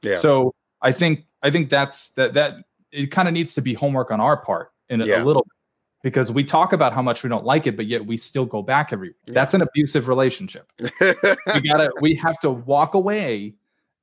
[0.02, 2.56] yeah So I think I think that's that that
[2.92, 5.22] it kind of needs to be homework on our part in a, Yeah.
[5.22, 5.52] a little bit
[6.04, 8.62] because we talk about how much we don't like it, but yet we still go
[8.62, 9.16] back every week.
[9.26, 10.70] That's an abusive relationship.
[10.78, 10.90] We
[11.68, 13.54] gotta we have to walk away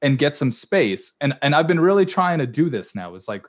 [0.02, 1.14] and get some space.
[1.22, 3.14] And and I've been really trying to do this now.
[3.14, 3.44] It's like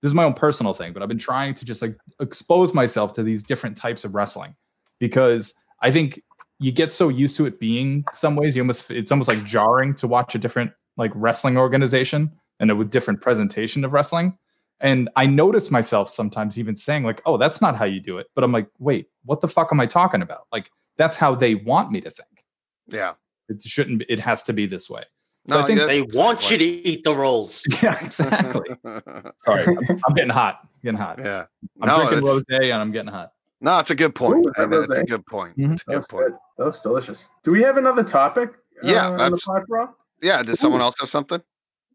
[0.00, 3.12] this is my own personal thing, but I've been trying to just like expose myself
[3.12, 4.56] to these different types of wrestling
[4.98, 6.22] because I think
[6.60, 9.94] you get so used to it being some ways you almost it's almost like jarring
[9.96, 14.38] to watch a different like wrestling organization and a different presentation of wrestling.
[14.80, 18.28] And I notice myself sometimes even saying like, "Oh, that's not how you do it."
[18.34, 21.54] But I'm like, "Wait, what the fuck am I talking about?" Like that's how they
[21.56, 22.44] want me to think.
[22.88, 23.14] yeah
[23.48, 24.00] It shouldn't.
[24.00, 25.02] Be, it has to be this way.
[25.48, 28.68] So No, I think they that's a want you to eat the rolls Yeah, exactly.
[29.38, 30.60] Sorry, I'm, I'm getting hot.
[30.84, 31.18] Getting hot.
[31.18, 31.46] yeah
[31.80, 33.32] I'm No, drinking rosé and I'm getting hot.
[33.60, 35.72] no it's a good point Ooh, and that's a good point Mhm.
[35.74, 36.34] It's a good was point good.
[36.58, 37.28] That was delicious.
[37.42, 38.50] Do we have another topic?
[38.82, 39.88] Yeah, uh, on the pod,
[40.22, 40.84] yeah does someone Ooh.
[40.84, 41.40] else have something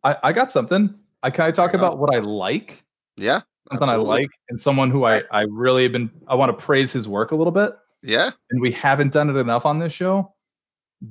[0.04, 0.94] I, I got something.
[1.24, 2.84] I can I talk about what I like,
[3.18, 3.42] Yeah.
[3.72, 4.14] something absolutely.
[4.16, 6.12] I like, and someone who I I really have been.
[6.28, 7.72] I want to praise his work a little bit,
[8.04, 8.32] Yeah.
[8.52, 10.34] and we haven't done it enough on this show.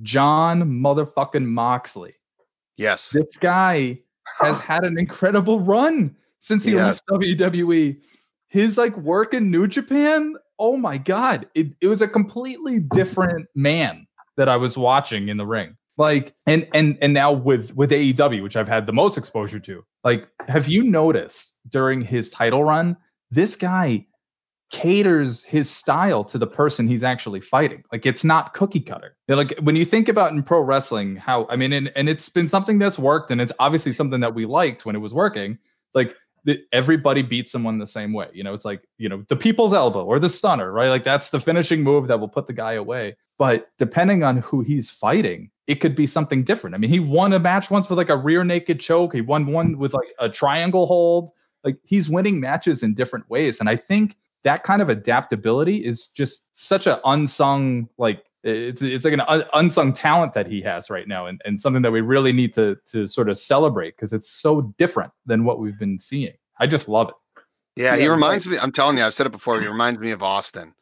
[0.03, 2.15] John motherfucking Moxley.
[2.77, 3.11] Yes.
[3.11, 4.01] This guy
[4.41, 6.87] has had an incredible run since he Yes.
[6.87, 8.01] left WWE.
[8.49, 13.49] His like work in New Japan, oh my god, it, it was a completely different
[13.55, 15.77] man that I was watching in the ring.
[15.99, 19.85] Like and and and now with with AEW, which I've had the most exposure to.
[20.05, 22.97] Like, have you noticed during his title run,
[23.31, 24.07] this guy
[24.73, 27.85] caters his style to the person he's actually fighting.
[27.93, 29.15] Like it's not cookie cutter.
[29.29, 32.29] They're Like when you think about in pro wrestling, how I mean, and, and it's
[32.29, 35.59] been something that's worked, and it's obviously something that we liked when it was working.
[35.95, 38.29] Like that everybody beats someone the same way.
[38.33, 40.89] You know, it's like you know the people's elbow or the stunner, right?
[40.89, 43.17] Like that's the finishing move that will put the guy away.
[43.43, 46.77] But depending on who he's fighting, it could be something different.
[46.77, 49.13] I mean, he won a match once with like a rear naked choke.
[49.13, 51.33] He won one with like a triangle hold.
[51.65, 56.07] Like he's winning matches in different ways, and I think that kind of adaptability is
[56.07, 60.89] just such an unsung like it's it's like an un- unsung talent that he has
[60.89, 64.13] right now and, and something that we really need to to sort of celebrate because
[64.13, 67.15] it's so different than what we've been seeing i just love it
[67.77, 68.59] Yeah, he Yeah, reminds me.
[68.59, 69.61] I'm telling you, I've said it before.
[69.61, 70.75] He reminds me of Austin.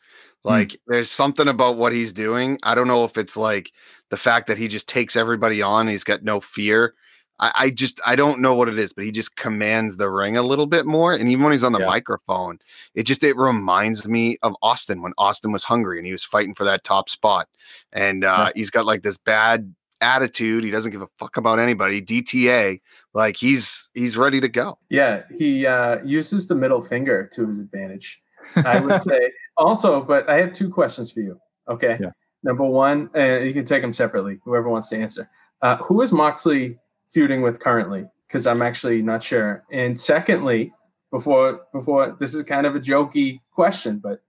[0.44, 0.48] Hmm.
[0.50, 2.59] Like, there's something about what he's doing.
[2.62, 3.70] I don't know if it's like
[4.11, 5.88] the fact that he just takes everybody on.
[5.88, 6.94] He's got no fear.
[7.38, 10.37] I, I just, I don't know what it is, but he just commands the ring
[10.37, 11.12] a little bit more.
[11.14, 11.87] And even when he's on the Yeah.
[11.87, 12.59] microphone,
[12.94, 16.55] it just, it reminds me of Austin when Austin was hungry and he was fighting
[16.55, 17.48] for that top spot.
[17.92, 18.53] And uh, Yeah.
[18.61, 20.64] he's got like this bad attitude.
[20.64, 22.03] He doesn't give a fuck about anybody.
[22.03, 22.81] DTA,
[23.14, 24.79] like he's, he's ready to go.
[24.88, 28.20] Yeah, he uh, uses the middle finger to his advantage.
[28.57, 31.38] I would say also, but I have two questions for you.
[31.68, 31.99] Okay.
[32.01, 32.11] Yeah.
[32.42, 35.29] Number one, and you can take them separately, whoever wants to answer.
[35.61, 36.79] Uh, who is Moxley
[37.11, 38.07] feuding with currently?
[38.27, 39.64] Because I'm actually not sure.
[39.70, 40.73] And secondly,
[41.11, 44.23] before before this is kind of a jokey question, but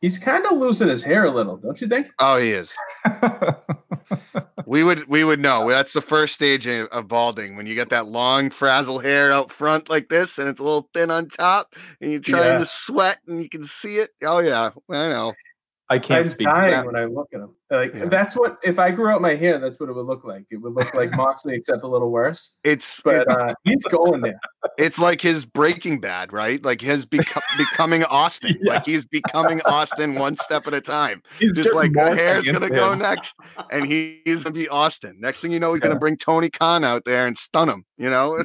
[0.00, 2.08] he's kind of losing his hair a little, don't you think?
[2.18, 2.74] Oh, he is.
[4.66, 5.68] We would we would know.
[5.68, 9.52] That's the first stage of of balding when you get that long frazzle hair out
[9.52, 12.58] front like this, and it's a little thin on top, and you're trying Yeah.
[12.58, 14.10] to sweat, and you can see it.
[14.24, 15.34] Oh yeah, I know.
[15.88, 17.54] i can't I'm speak dying when I look at him.
[17.70, 18.04] Like Yeah.
[18.06, 20.44] that's what if I grew out my hair, that's what it would look like.
[20.50, 22.56] It would look like Moxley, except a little worse.
[22.62, 24.38] It's But uh, he's going there.
[24.78, 26.62] it's like his Breaking Bad, right?
[26.64, 28.56] Like his beco- becoming Austin.
[28.62, 28.74] Yeah.
[28.74, 31.22] Like he's becoming Austin one step at a time.
[31.40, 33.34] He's Just, like the morphing hair's gonna into go next,
[33.70, 35.16] and he, he's gonna be Austin.
[35.18, 37.84] Next thing you know, he's gonna bring Tony Khan out there and stun him.
[37.98, 38.44] You know?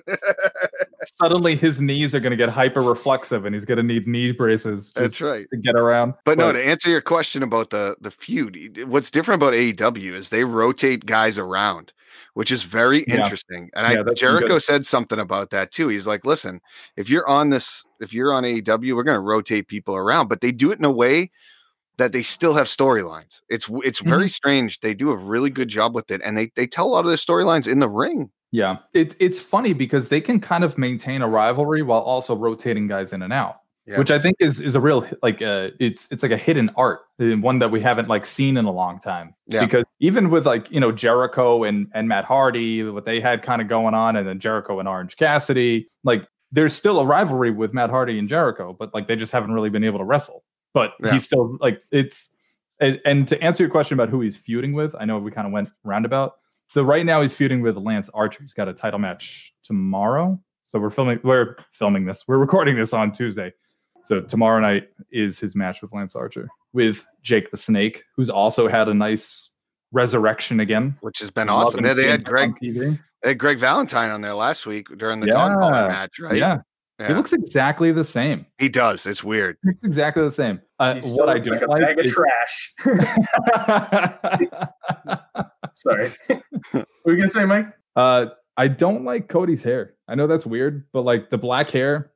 [1.04, 4.32] suddenly his knees are going to get hyper reflexive and he's going to need knee
[4.32, 5.46] braces That's right.
[5.52, 9.28] to get around But no, to answer your question about the the feud, y- what's
[9.28, 11.92] different about AEW is they rotate guys around,
[12.34, 13.16] which is very Yeah.
[13.18, 13.70] interesting.
[13.76, 15.90] And Yeah, I Jericho said something about that too.
[15.90, 16.62] He's like, "Listen,
[16.96, 20.40] if you're on this, if you're on AEW, we're going to rotate people around, but
[20.42, 21.30] they do it in a way
[21.98, 23.42] that they still have storylines.
[23.50, 24.28] It's it's very Mm-hmm.
[24.30, 24.80] strange.
[24.80, 27.08] They do a really good job with it, and they they tell a lot of
[27.08, 28.32] their storylines in the ring.
[28.54, 32.88] Yeah, it's it's funny because they can kind of maintain a rivalry while also rotating
[32.88, 33.98] guys in and out, Yeah.
[33.98, 37.02] which I think is is a real like uh it's it's like a hidden art,
[37.18, 39.34] one that we haven't like seen in a long time.
[39.48, 39.62] Yeah.
[39.66, 43.62] Because even with like you know Jericho and and Matt Hardy, what they had kind
[43.62, 47.74] of going on, and then Jericho and Orange Cassidy, like there's still a rivalry with
[47.74, 50.44] Matt Hardy and Jericho, but like they just haven't really been able to wrestle.
[50.74, 51.14] But Yeah.
[51.14, 52.30] he's still like it's
[52.80, 55.48] and, and to answer your question about who he's feuding with, I know we kind
[55.48, 56.34] of went roundabout.
[56.68, 58.44] So right now he's feuding with Lance Archer.
[58.44, 60.40] He's got a title match tomorrow.
[60.68, 62.26] So we're filming we're filming this.
[62.28, 63.52] We're recording this on Tuesday.
[64.12, 68.68] So tomorrow night is his match with Lance Archer with Jake the Snake, who's also
[68.68, 69.50] had a nice
[69.94, 70.98] resurrection again.
[71.00, 71.80] Which has been awesome.
[71.80, 75.28] him They, they had Greg they had Greg Valentine on there last week during the
[75.28, 75.88] dog collar Yeah.
[75.88, 76.36] match, right?
[76.36, 76.58] Yeah.
[77.00, 77.08] Yeah.
[77.08, 78.46] He looks exactly the same.
[78.58, 79.06] he does.
[79.06, 79.56] It's weird.
[79.64, 80.60] He exactly the same.
[80.78, 82.74] Uh, He what still I don't like a like bag of trash.
[85.76, 86.12] Sorry.
[86.28, 87.68] what were you gonna say, Mike?
[87.96, 88.26] uh,
[88.58, 89.94] I don't like Cody's hair.
[90.10, 92.12] I know that's weird, but like the black hair,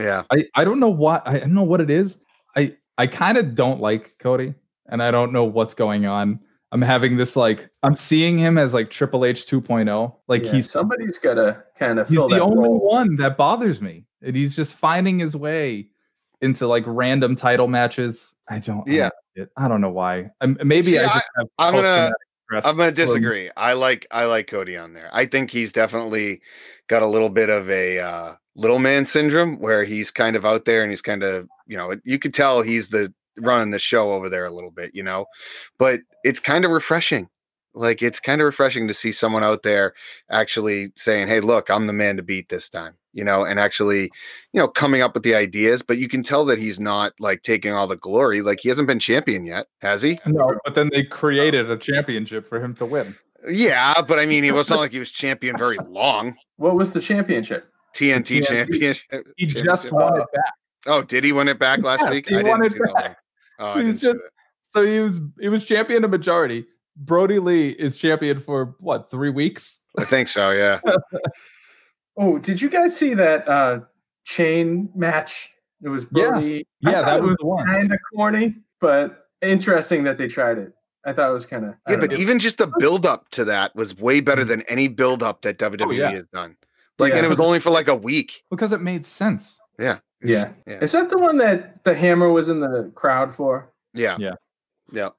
[0.00, 0.22] Yeah.
[0.32, 2.18] I, I don't know what I don't know what it is.
[2.56, 4.54] I I kind of don't like Cody,
[4.88, 6.40] and I don't know what's going on.
[6.72, 10.14] I'm having this like I'm seeing him as like Triple H 2.0.
[10.28, 12.78] Like Yeah, he's somebody's gotta kind of he's the only role.
[12.88, 15.88] one that bothers me, and he's just finding his way
[16.40, 18.32] into like random title matches.
[18.48, 18.88] I don't.
[18.88, 19.08] I Yeah.
[19.36, 19.48] don't.
[19.56, 20.30] I don't know why.
[20.40, 22.12] Um, maybe See, I I- just have I'm gonna-
[22.50, 23.50] I'm gonna from- disagree.
[23.56, 25.08] I like I like Cody on there.
[25.12, 26.40] I think he's definitely
[26.88, 30.64] got a little bit of a uh, little man syndrome where he's kind of out
[30.64, 34.12] there and he's kind of you know you could tell he's the running the show
[34.12, 35.26] over there a little bit, you know.
[35.78, 37.28] But it's kind of refreshing.
[37.74, 39.94] Like it's kind of refreshing to see someone out there
[40.30, 44.02] actually saying, "Hey, look, I'm the man to beat this time." You know, and actually,
[44.52, 47.42] you know, coming up with the ideas, but you can tell that he's not like
[47.42, 48.40] taking all the glory.
[48.42, 50.18] Like he hasn't been champion yet, has he?
[50.26, 51.08] No, but then they oh.
[51.10, 53.16] created a championship for him to win.
[53.48, 56.36] Yeah, but I mean, it was not like he was champion very long.
[56.56, 57.68] What was the championship?
[57.96, 58.46] TNT, TNT.
[58.46, 59.26] championship.
[59.36, 59.92] He just championship.
[59.92, 60.54] won it back.
[60.86, 62.28] Oh, did he win it back last Yeah, week?
[62.28, 63.04] he I won didn't it see that back.
[63.04, 63.16] one.
[63.58, 64.30] Oh, I He's didn't see just- that.
[64.72, 66.64] So he was he was champion of majority.
[67.00, 69.80] Brodie Lee is champion for what three weeks?
[69.98, 70.50] I think so.
[70.50, 70.80] Yeah.
[72.16, 73.80] Oh, did you guys see that uh
[74.24, 75.48] chain match?
[75.82, 76.66] It was Brody.
[76.84, 80.74] I Yeah, that it was kind of corny, but interesting that they tried it.
[81.06, 83.74] I thought it was kind of Yeah, but even just the build up to that
[83.74, 86.10] was way better than any build up that WWE yeah.
[86.10, 86.56] has done.
[86.98, 87.18] Like, Yeah.
[87.18, 88.44] and it was only for like a week.
[88.50, 89.58] Because it made sense.
[89.78, 90.00] Yeah.
[90.22, 90.52] Yeah.
[90.66, 90.80] Yeah.
[90.82, 93.72] Is that the one that the Hammer was in the crowd for?
[93.94, 94.16] Yeah.
[94.18, 94.34] Yeah.
[94.92, 95.10] Yeah.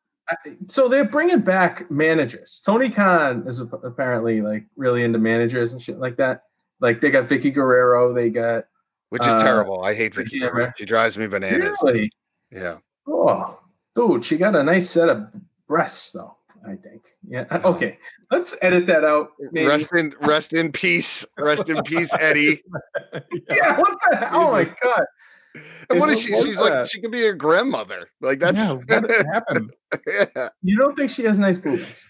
[0.68, 2.62] So they're bringing back managers.
[2.66, 6.44] Tony Khan is apparently like really into managers and shit like that.
[6.80, 8.14] Like they got Vicky Guerrero.
[8.14, 8.66] They got
[9.10, 9.84] Which is Uh, terrible.
[9.84, 10.38] I hate Vicky.
[10.40, 10.72] yeah.
[10.78, 11.78] She drives me bananas.
[11.84, 12.12] really.
[12.52, 12.78] Yeah.
[13.08, 13.60] Oh,
[13.96, 15.34] dude, she got a nice set of
[15.68, 16.38] breasts though.
[16.64, 17.04] I think.
[17.28, 17.46] Yeah.
[17.50, 17.98] uh, Okay.
[18.30, 19.32] Let's edit that out.
[19.52, 19.66] Maybe.
[19.68, 21.26] Rest in rest in peace.
[21.40, 22.62] Rest in peace, Eddie.
[23.50, 23.78] Yeah.
[23.80, 24.18] What the?
[24.18, 24.30] hell?
[24.48, 25.06] Oh my god.
[25.90, 26.32] And what is she?
[26.32, 26.90] was She's like that?
[26.90, 28.10] she could be a grandmother.
[28.22, 29.72] Like that's yeah, what happened?
[30.08, 30.50] yeah.
[30.64, 32.08] You don't think she has nice boobs?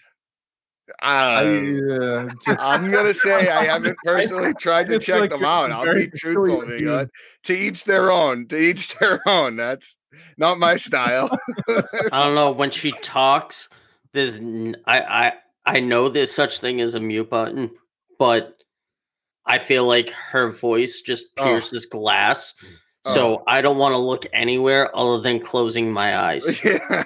[1.00, 5.44] I, Uh, uh, just- I'm gonna say I haven't personally tried to check like them
[5.44, 5.70] out.
[5.72, 6.98] I'll be truthful, peculiar Big Ed.
[6.98, 7.08] views.
[7.44, 8.46] To each their own.
[8.48, 9.56] To each their own.
[9.56, 9.94] That's
[10.36, 11.30] not my style.
[11.68, 11.82] I
[12.24, 13.68] don't know when she talks.
[14.12, 14.38] There's
[14.86, 15.32] I I
[15.64, 17.70] I know there's such thing as a mute button,
[18.18, 18.56] but
[19.46, 21.44] I feel like her voice just Oh.
[21.44, 22.54] pierces glass.
[23.04, 26.64] So I don't want to look anywhere other than closing my eyes.
[26.64, 27.04] yeah.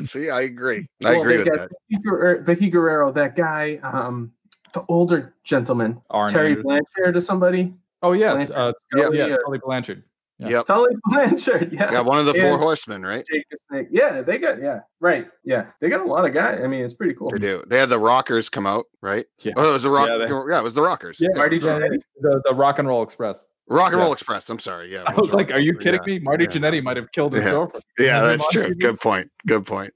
[0.06, 0.88] See, I agree.
[1.04, 1.68] I Well, agree with that.
[1.90, 4.32] Vicky Guerrero, Vicky Guerrero, that guy, um,
[4.72, 7.72] the older gentleman, Arn Terry Blanchard or somebody.
[8.02, 8.56] Oh yeah, Blanchard.
[8.56, 9.10] uh, Yeah.
[9.12, 10.02] yeah, Tully, Tully Blanchard.
[10.40, 10.48] Yeah.
[10.50, 10.66] Yep.
[10.66, 11.90] Tully Blanchard, yeah.
[11.92, 12.42] Yeah, one of the Yeah.
[12.50, 13.24] four horsemen, right?
[13.32, 13.88] Jake Snake.
[13.90, 15.28] Yeah, they got yeah, right.
[15.44, 15.66] Yeah.
[15.80, 16.60] They got a lot of guys.
[16.62, 17.30] I mean, it's pretty cool.
[17.30, 17.64] They do.
[17.66, 19.26] They had the Rockers come out, right?
[19.42, 19.54] Yeah.
[19.56, 20.08] Oh, it was the Rock.
[20.08, 21.18] Yeah, Yeah, it was the Rockers.
[21.20, 21.78] Yeah, Marty yeah,
[22.20, 23.46] the the Rock and Roll Express.
[23.68, 24.04] Rock and Yeah.
[24.04, 24.48] Roll Express.
[24.50, 24.92] I'm sorry.
[24.92, 25.04] Yeah.
[25.06, 26.50] I was like, "Are you kidding yeah, me?" Marty yeah.
[26.50, 27.50] Jannetty might have killed his Yeah.
[27.50, 27.84] girlfriend.
[27.98, 28.74] Yeah, that's on true.
[28.74, 28.80] TV.
[28.80, 29.30] Good point.
[29.46, 29.92] Good point.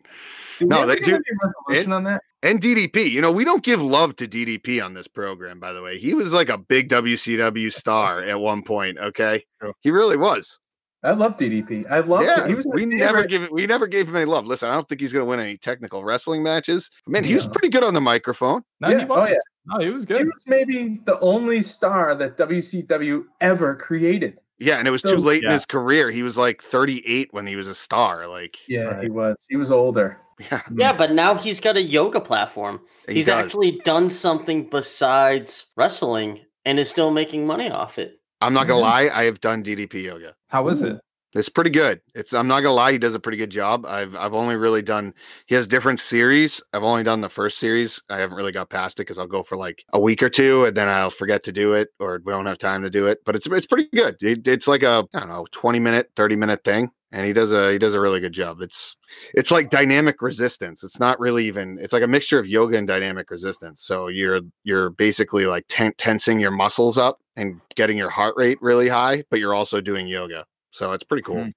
[0.59, 1.23] Do No, they do- any
[1.69, 2.23] resolution on that?
[2.45, 5.81] And DDP, you know, we don't give love to DDP on this program, by the
[5.81, 5.99] way.
[5.99, 8.99] He was like a big WCW star at one point.
[8.99, 9.45] Okay.
[9.61, 9.73] True.
[9.81, 10.59] He really was.
[11.05, 11.91] I love DDP.
[11.91, 12.49] I love yeah, it.
[12.49, 13.29] He was my we never favorite.
[13.31, 14.47] give we never gave him any love.
[14.47, 16.91] Listen, I don't think he's gonna win any technical wrestling matches.
[17.09, 18.63] Man, he was pretty good on the microphone.
[18.81, 19.35] No, Yeah, oh, yeah.
[19.67, 20.19] No, he was good.
[20.19, 24.39] He was maybe the only star that WCW ever created.
[24.59, 26.11] Yeah, and it was So- too late in his career.
[26.13, 28.29] He was like 38 when he was a star.
[28.29, 29.03] Like, Yeah, Right.
[29.05, 29.45] he was.
[29.49, 30.19] He was older.
[30.39, 30.81] yeah, hmm.
[30.81, 32.81] Yeah, but now he's got a yoga platform.
[33.09, 33.45] he he's does.
[33.45, 38.21] actually done something besides wrestling and is still making money off it.
[38.43, 38.91] I'm not gonna Mhm.
[38.91, 40.35] lie, I have done DDP yoga.
[40.49, 41.01] How is it?
[41.35, 42.03] It's pretty good.
[42.15, 43.87] It's I'm not gonna lie, he does a pretty good job.
[43.87, 45.15] I've I've only really done
[45.47, 46.61] he has different series.
[46.75, 48.03] I've only done the first series.
[48.11, 50.67] I haven't really got past it because I'll go for like a week or two
[50.67, 53.21] and then I'll forget to do it or we don't have time to do it.
[53.25, 54.17] But it's it's pretty good.
[54.21, 56.91] It, it's like a I don't know 20 minute, 30 minute thing.
[57.15, 58.61] And he does a he does a really good job.
[58.61, 58.95] It's
[59.33, 60.85] it's like dynamic resistance.
[60.85, 63.83] It's not really even it's like a mixture of yoga and dynamic resistance.
[63.83, 68.59] So you're you're basically like ten- tensing your muscles up and getting your heart rate
[68.61, 70.45] really high, but you're also doing yoga.
[70.71, 71.45] So it's pretty cool.
[71.45, 71.51] Hmm.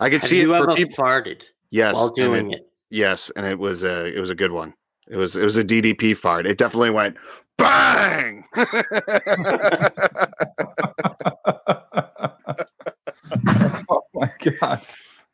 [0.00, 0.94] I could Have see it you for people.
[1.04, 2.70] farted Yes, while doing it, it?
[2.90, 4.74] yes, and it was a it was a good one.
[5.08, 6.46] It was it was a DDP fart.
[6.46, 7.16] It definitely went
[7.56, 8.44] bang.
[13.88, 14.80] oh my god.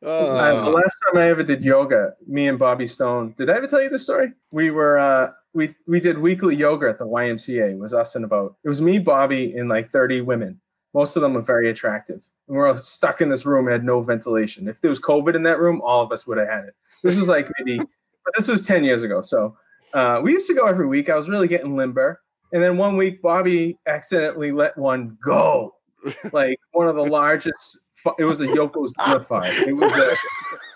[0.03, 3.35] Uh, the Oh, last time I ever did yoga, me and Bobby Stone.
[3.39, 4.33] Did I ever tell you this story?
[4.51, 7.73] We were uh, we we did weekly yoga at the YMCA.
[7.73, 10.61] It was us and about it was me, Bobby, and like thirty women.
[10.95, 12.29] Most of them were very attractive.
[12.47, 14.69] And we we're all stuck in this room, had no ventilation.
[14.69, 16.75] If there was COVID in that room, all of us would have had it.
[17.03, 17.79] This was like maybe,
[18.25, 19.23] but this was ten years ago.
[19.23, 19.57] So
[19.95, 21.09] uh, we used to go every week.
[21.09, 22.21] I was really getting limber.
[22.53, 25.75] And then one week, Bobby accidentally let one go,
[26.33, 27.79] like one of the largest.
[28.19, 29.46] It was a Yoko's blood fart.
[29.46, 30.15] It was a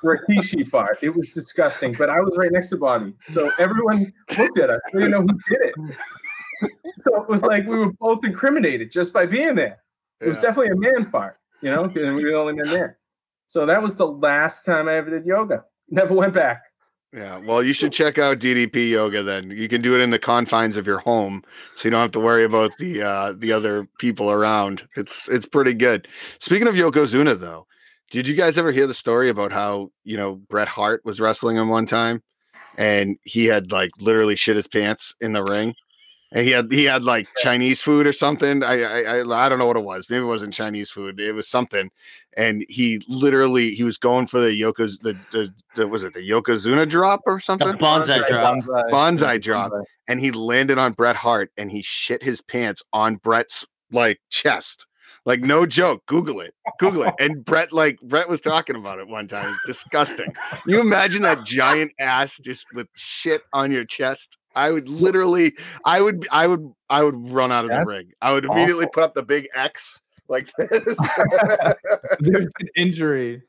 [0.06, 0.98] Rikishi fart.
[1.02, 1.92] It was disgusting.
[1.92, 4.80] But I was right next to Bobby, so everyone looked at us.
[4.92, 5.96] We didn't know who did it.
[7.00, 9.78] So it was like we were both incriminated just by being there.
[10.20, 12.98] It was definitely a man fart, you know, and we were the only men there.
[13.48, 15.64] So that was the last time I ever did yoga.
[15.88, 16.62] Never went back.
[17.12, 19.22] Yeah, well, you should check out DDP yoga.
[19.22, 21.44] Then you can do it in the confines of your home,
[21.74, 24.86] so you don't have to worry about the uh, the other people around.
[24.96, 26.08] It's it's pretty good.
[26.40, 27.66] Speaking of Yokozuna, though,
[28.10, 31.56] did you guys ever hear the story about how you know Bret Hart was wrestling
[31.56, 32.22] him one time,
[32.76, 35.74] and he had like literally shit his pants in the ring.
[36.32, 38.62] And he had he had like Chinese food or something.
[38.64, 40.10] I, I I I don't know what it was.
[40.10, 41.20] Maybe it wasn't Chinese food.
[41.20, 41.90] It was something.
[42.36, 46.28] And he literally he was going for the Yoko's the the, the was it the
[46.28, 47.68] Yokozuna drop or something?
[47.74, 48.56] bonsai drop.
[48.56, 49.72] Bonsai, Bonsai drop.
[49.72, 49.84] Bonsai.
[50.08, 54.84] and he landed on Bret Hart and he shit his pants on Bret's like chest.
[55.26, 56.06] Like no joke.
[56.06, 56.54] Google it.
[56.78, 57.14] Google it.
[57.20, 59.52] And Bret, like Bret was talking about it one time.
[59.66, 60.32] It's disgusting.
[60.66, 64.38] You imagine that giant ass just with shit on your chest.
[64.54, 65.52] I would literally,
[65.84, 68.12] I would, I would, I would run out of the That's ring.
[68.22, 68.92] I would immediately awful.
[68.94, 70.96] put up the big X like this.
[72.20, 73.42] There's an injury.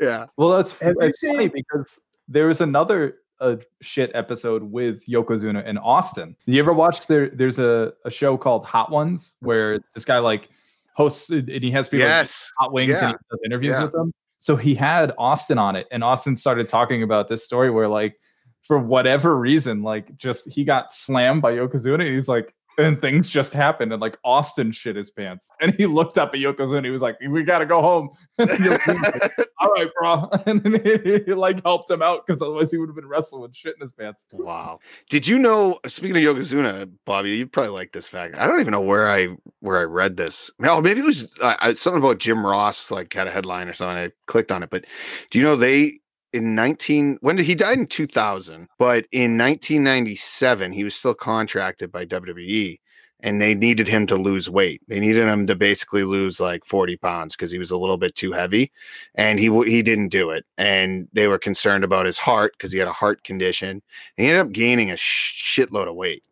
[0.00, 0.26] yeah.
[0.36, 1.98] Well, that's Have you it's funny seen- because
[2.28, 6.36] there was another uh, shit episode with Yokozuna in Austin.
[6.46, 7.28] You ever watched there?
[7.30, 10.50] There's a, a show called Hot Ones where this guy like
[10.94, 12.28] hosts and he has people like,
[12.58, 13.10] hot wings Yeah.
[13.10, 13.82] and he does interviews Yeah.
[13.84, 14.12] with them.
[14.38, 18.16] So he had Austin on it, and Austin started talking about this story where like
[18.62, 22.06] for whatever reason, like just he got slammed by Yokozuna.
[22.06, 25.86] And he's like, and things just happened, and like Austin shit his pants, and he
[25.86, 26.78] looked up at Yokozuna.
[26.78, 30.62] and He was like, "We gotta go home." And Yokozuna's like, All right, bro, and
[30.62, 33.54] then he, he, like helped him out because otherwise he would have been wrestling with
[33.54, 34.24] shit in his pants.
[34.32, 34.80] Wow.
[35.10, 38.36] Did you know speaking of Yokozuna, Bobby, you probably like this fact.
[38.36, 40.50] I don't even know where I where I read this.
[40.58, 43.96] No, maybe it was uh, something about Jim Ross like had a headline or something.
[43.96, 44.84] I clicked on it, but
[45.30, 46.00] do you know they
[46.32, 51.92] in 19 when did he died in 2000, but in 1997 he was still contracted
[51.92, 52.78] by WWE
[53.22, 54.82] and they needed him to lose weight.
[54.88, 58.14] They needed him to basically lose like 40 pounds because he was a little bit
[58.14, 58.72] too heavy
[59.14, 62.78] and he he didn't do it and they were concerned about his heart because he
[62.78, 66.24] had a heart condition and he ended up gaining a shitload of weight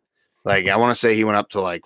[0.43, 1.85] like i want to say he went up to like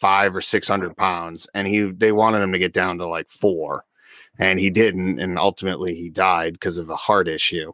[0.00, 3.28] five or six hundred pounds and he they wanted him to get down to like
[3.28, 3.84] four
[4.38, 7.72] and he didn't and ultimately he died because of a heart issue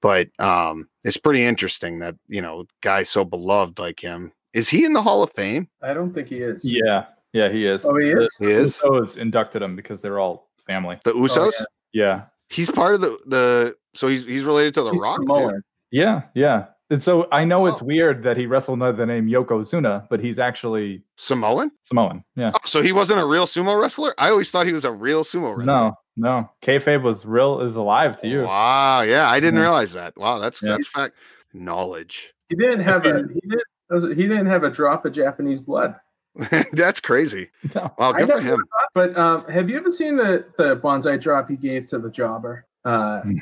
[0.00, 4.84] but um it's pretty interesting that you know guys so beloved like him is he
[4.84, 6.64] in the hall of fame I don't think he is.
[6.64, 7.84] Yeah, yeah, he is.
[7.86, 8.30] Oh, he is?
[8.38, 10.98] he is The Usos inducted him because they're all family.
[11.04, 11.64] the usos yeah.
[11.94, 15.60] Yeah, he's part of the the so he's he's related to the He's rock too.
[15.90, 16.66] Yeah, yeah.
[16.90, 17.86] And so I know it's Oh.
[17.86, 22.22] weird that he wrestled under the name Yokozuna, but he's actually samoan Samoan.
[22.36, 22.52] Yeah.
[22.54, 25.24] oh, so he wasn't a real sumo wrestler i always thought he was a real
[25.24, 26.50] sumo wrestler No, no.
[26.62, 28.42] Kayfabe was real is alive to you.
[28.42, 29.62] Wow, yeah, I didn't Yeah.
[29.62, 30.16] realize that.
[30.16, 30.72] Wow, that's Yeah.
[30.72, 31.14] that's fact
[31.52, 32.32] knowledge.
[32.48, 35.96] He didn't have a he didn't he didn't have a drop of Japanese blood.
[36.72, 37.50] that's crazy.
[37.74, 37.92] No.
[37.98, 38.64] Wow, I good for never him.
[38.94, 42.66] But um, have you ever seen the the bonsai drop he gave to the jobber?
[42.84, 43.38] Uh, he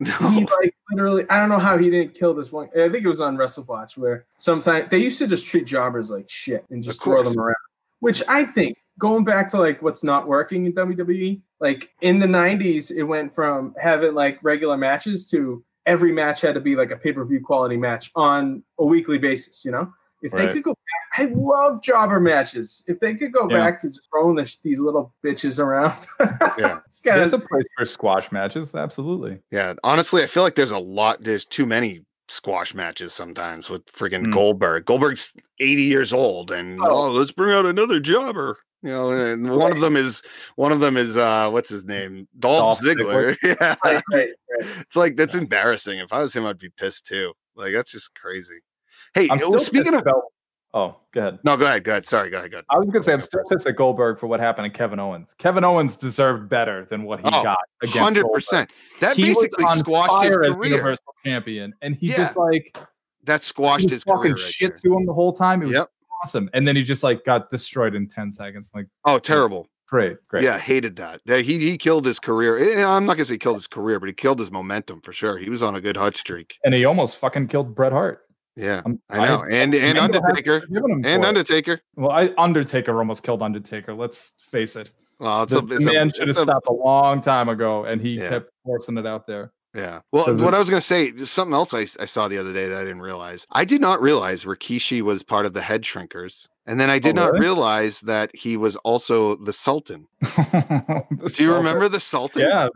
[0.00, 0.46] No.
[0.60, 2.68] like literally, I don't know how he didn't kill this one.
[2.76, 6.28] I think it was on WrestleWatch where sometimes they used to just treat jobbers like
[6.28, 7.56] shit and just throw them around.
[8.00, 12.26] Which I think going back to like what's not working in WWE, like in the
[12.26, 16.90] '90s, it went from having like regular matches to every match had to be like
[16.90, 19.64] a pay per view quality match on a weekly basis.
[19.64, 19.92] You know,
[20.22, 20.52] if they Right.
[20.52, 22.82] could go back, I love jobber matches.
[22.86, 23.58] If they could go Yeah.
[23.58, 25.94] back to just throwing this, these little bitches around,
[26.58, 26.80] Yeah.
[26.86, 28.74] it's kind There's a place for squash matches.
[28.74, 29.40] Absolutely.
[29.50, 31.22] Yeah, honestly, I feel like there's a lot.
[31.22, 34.30] There's too many squash matches sometimes with freaking Hmm.
[34.32, 34.86] Goldberg.
[34.86, 36.86] Goldberg's 80 years old, and oh.
[36.86, 37.10] Oh.
[37.12, 38.56] let's bring out another jobber.
[38.84, 40.22] You know, and one of them is
[40.56, 42.28] one of them is uh what's his name?
[42.38, 43.34] Dolph, Dolph Ziggler.
[43.42, 44.28] Yeah, right, right,
[44.60, 44.66] right.
[44.80, 46.00] it's like that's embarrassing.
[46.00, 47.32] If I was him, I'd be pissed too.
[47.56, 48.58] Like that's just crazy.
[49.14, 50.24] Hey, I'm still speaking of, about.
[50.74, 51.38] Oh, go ahead.
[51.44, 52.06] no, go ahead, go ahead.
[52.06, 52.66] Sorry, go ahead, go ahead.
[52.68, 55.34] I was gonna say I'm still pissed at Goldberg for what happened to Kevin Owens.
[55.38, 57.56] Kevin Owens deserved better than what he Oh, got
[57.86, 58.68] Hundred percent.
[59.00, 60.72] That he basically squashed his career.
[60.72, 62.16] Universal Champion, and he Yeah.
[62.16, 62.76] just like
[63.22, 64.34] That he squashed his talking career.
[64.34, 64.90] Right shit there.
[64.92, 65.62] to him the whole time.
[65.62, 65.88] It was Yep.
[66.22, 68.68] Awesome, and then he just like got destroyed in ten seconds.
[68.74, 69.68] Like Oh, terrible.
[69.88, 70.44] great, great.
[70.44, 71.20] Yeah, hated that.
[71.24, 72.58] Yeah, he he killed his career.
[72.58, 75.38] Eh, I'm not gonna say killed his career, but he killed his momentum for sure.
[75.38, 76.56] He was on a good hot streak.
[76.64, 78.20] and he almost fucking killed Bret Hart.
[78.56, 79.44] Yeah, I'm- I know.
[79.50, 81.24] and and Undertaker and for it.
[81.24, 81.80] Undertaker.
[81.96, 83.94] Well, I Undertaker almost killed Undertaker.
[83.94, 84.92] Let's face it.
[85.18, 88.00] Well, it's The, a, it's a- man should have stopped a long time ago, and
[88.00, 88.28] he Yeah.
[88.28, 89.52] kept forcing it out there.
[89.74, 90.00] Yeah.
[90.12, 92.68] Well, it- what I was gonna say, something else I, I saw the other day
[92.68, 93.46] that I didn't realize.
[93.50, 97.14] I did not realize Rikishi was part of the Head Shrinkers, and then I did
[97.16, 97.40] not Oh, really?
[97.46, 100.06] realize that he was also the Sultan.
[100.20, 101.48] The Do you Sultan.
[101.56, 102.42] remember the Sultan?
[102.48, 102.68] Yeah,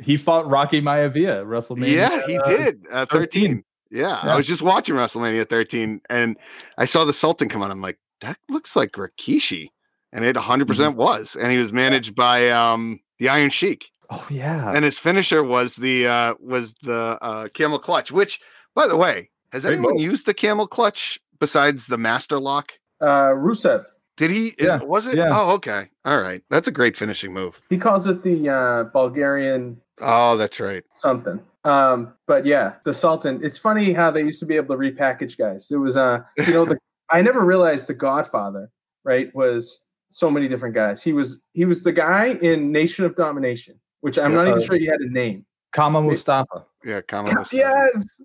[0.00, 1.88] he fought Rocky Maivia at WrestleMania.
[1.92, 2.86] Yeah, he uh, did.
[2.90, 3.50] Uh, 13.
[3.50, 3.64] 13.
[3.90, 6.36] Yeah, I was just watching WrestleMania 13 and
[6.76, 7.70] I saw the Sultan come on.
[7.70, 9.68] I'm like, that looks like Rikishi.
[10.12, 10.96] And it 100% Mm-hmm.
[10.96, 11.36] was.
[11.36, 13.90] And he was managed by um the Iron Sheik.
[14.10, 14.72] Oh yeah.
[14.74, 18.40] And his finisher was the uh was the uh camel clutch, which
[18.74, 20.02] by the way, has Great anyone move.
[20.02, 22.72] used the camel clutch besides the master lock?
[23.00, 23.84] Uh, Rusev.
[24.16, 25.16] Did he is Yeah, was it?
[25.16, 25.28] yeah.
[25.30, 25.90] Oh, okay.
[26.04, 26.42] All right.
[26.50, 27.60] That's a great finishing move.
[27.70, 30.84] He calls it the uh, Bulgarian Oh, that's right.
[30.92, 31.40] something.
[31.64, 33.40] Um, but yeah, the Sultan.
[33.42, 35.70] It's funny how they used to be able to repackage guys.
[35.70, 36.78] It was uh, you know, the
[37.10, 38.70] I never realized the Godfather,
[39.04, 39.80] right, was
[40.10, 41.02] so many different guys.
[41.02, 44.60] He was he was the guy in Nation of Domination, which I'm Yeah, not even
[44.60, 45.44] uh, sure he had a name.
[45.72, 46.64] Kama Mustafa.
[46.84, 47.44] Yeah, Kamala.
[47.52, 48.20] Yes,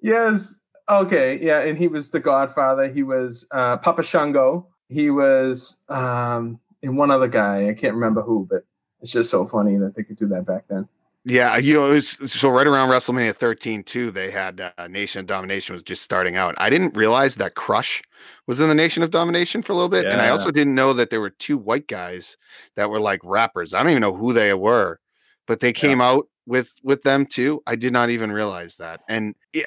[0.00, 0.56] yes.
[0.88, 2.88] Okay, yeah, and he was the Godfather.
[2.88, 4.66] He was uh, Papa Shango.
[4.88, 7.68] He was um, and one other guy.
[7.68, 8.64] I can't remember who, but
[9.00, 10.88] it's just so funny that they could do that back then.
[11.24, 15.20] Yeah, you know, it was, so right around WrestleMania 13 too, they had uh, Nation
[15.20, 16.56] of Domination was just starting out.
[16.58, 18.02] I didn't realize that Crush
[18.48, 20.92] was in the Nation of Domination for a little bit, and I also didn't know
[20.94, 22.36] that there were two white guys
[22.74, 23.72] that were like rappers.
[23.72, 24.98] I don't even know who they were,
[25.46, 27.62] but they came out with with them too.
[27.68, 29.64] I did not even realize that, and it,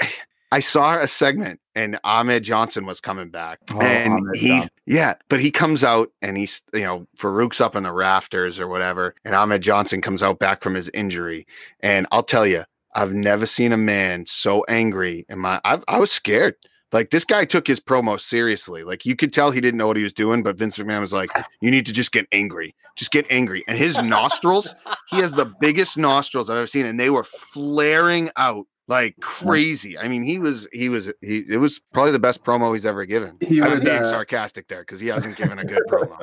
[0.51, 4.69] I saw a segment, and Ahmed Johnson was coming back, Oh, and Ahmed he's Johnson.
[4.85, 8.67] yeah, but he comes out and he's you know Faarooq's up in the rafters or
[8.67, 11.45] whatever, and Ahmed Johnson comes out back from his injury,
[11.81, 15.25] and I'll tell you, I've never seen a man so angry.
[15.29, 16.55] In my, I, I was scared.
[16.91, 18.83] Like this guy took his promo seriously.
[18.83, 21.11] Like you could tell he didn't know what he was doing, but Vince McMahon was
[21.11, 21.29] like,
[21.59, 24.73] "You need to just get angry, just get angry." And his nostrils,
[25.09, 29.97] he has the biggest nostrils I've ever seen, and they were flaring out like crazy.
[29.97, 31.39] I mean, he was, he was, he.
[31.49, 33.37] It was probably the best promo he's ever given.
[33.41, 36.17] He I'm would, being uh, sarcastic there because he hasn't given a good promo.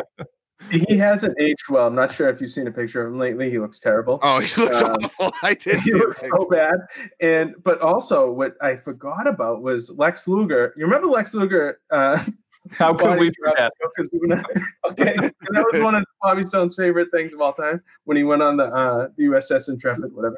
[0.70, 1.88] He hasn't aged well.
[1.88, 3.50] I'm not sure if you've seen a picture of him lately.
[3.50, 4.20] He looks terrible.
[4.22, 5.32] Oh, he looks Um, awful.
[5.42, 5.80] I did.
[5.80, 6.76] he looks so bad.
[7.20, 10.72] And but also what I forgot about was Lex Luger.
[10.76, 11.80] You remember Lex Luger?
[11.90, 12.24] Uh,
[12.78, 13.72] How could we forget?
[13.82, 14.44] Yokozuna?
[14.88, 18.22] okay, and that was one of Bobby Stone's favorite things of all time when he
[18.22, 20.36] went on the uh, the USS Intrepid, whatever.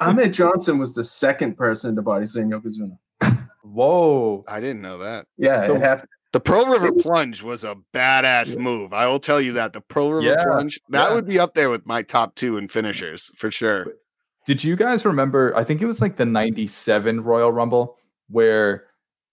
[0.00, 2.96] Ahmed Johnson was the second person to body slam Yokozuna.
[3.62, 4.44] Whoa.
[4.48, 5.26] I didn't know that.
[5.36, 6.08] Yeah, So- it happened.
[6.32, 8.92] The Pearl River Plunge was a badass move.
[8.92, 9.72] I will tell you that.
[9.72, 11.14] The Pearl River Yeah, Plunge, that yeah.
[11.14, 13.94] would be up there with my top two in finishers for sure.
[14.46, 15.52] Did you guys remember?
[15.56, 17.98] I think it was like the 97 Royal Rumble
[18.28, 18.84] where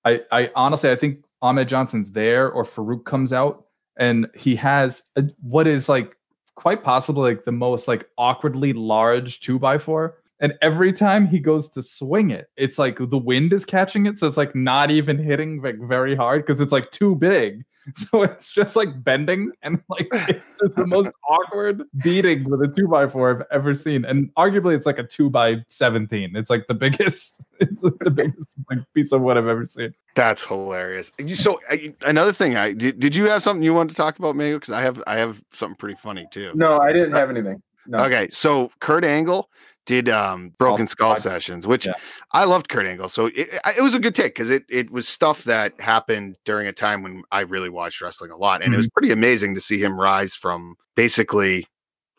[0.06, 3.66] I, I honestly, I think Ahmed Johnson's there or Faarooq comes out
[3.98, 6.18] and he has a, what is like
[6.56, 10.18] quite possibly like the most like awkwardly large two by four.
[10.40, 14.20] And every time he goes to swing it, it's like the wind is catching it.
[14.20, 17.64] So it's like not even hitting like very hard because it's like too big.
[17.96, 22.86] So it's just like bending and like it's the most awkward beating with a two
[22.86, 24.04] by four I've ever seen.
[24.04, 26.36] And arguably it's like a two by 17.
[26.36, 29.94] It's like the biggest, it's like the biggest like piece of wood I've ever seen.
[30.16, 31.14] That's hilarious.
[31.36, 34.36] So I, another thing, I did, did you have something you wanted to talk about,
[34.36, 34.60] Mayo?
[34.60, 36.52] Because I have I have something pretty funny too.
[36.56, 37.64] No, I didn't have anything.
[37.88, 38.00] No.
[38.00, 39.50] Okay, so Kurt Angle
[39.88, 41.94] did um Broken Awesome Skull sessions, which Yeah.
[42.34, 43.10] I loved Kurt Angle.
[43.10, 46.68] So it, it was a good take because it it was stuff that happened during
[46.68, 49.62] a time when I really watched wrestling a lot, and it was pretty amazing to
[49.62, 51.66] see him rise from basically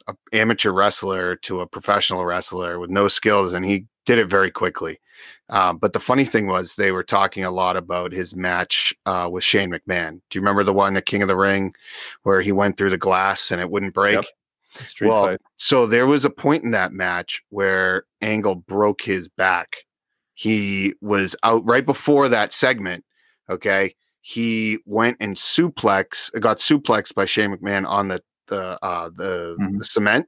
[0.09, 4.51] a amateur wrestler to a professional wrestler with no skills, and he did it very
[4.51, 4.99] quickly.
[5.51, 9.29] Um, but the funny thing was they were talking a lot about his match uh,
[9.31, 10.21] with Shane McMahon.
[10.31, 11.75] Do you remember the one at King of the Ring
[12.23, 14.15] where he went through the glass and it wouldn't break?
[14.15, 14.25] Yep.
[14.85, 15.41] Street Well, fight.
[15.57, 19.77] So there was a point in that match where Angle broke his back.
[20.35, 23.05] He was out right before that segment.
[23.51, 23.95] Okay.
[24.21, 29.79] He went and suplex, got suplexed by Shane McMahon on the the uh the, Mhm.
[29.79, 30.27] the cement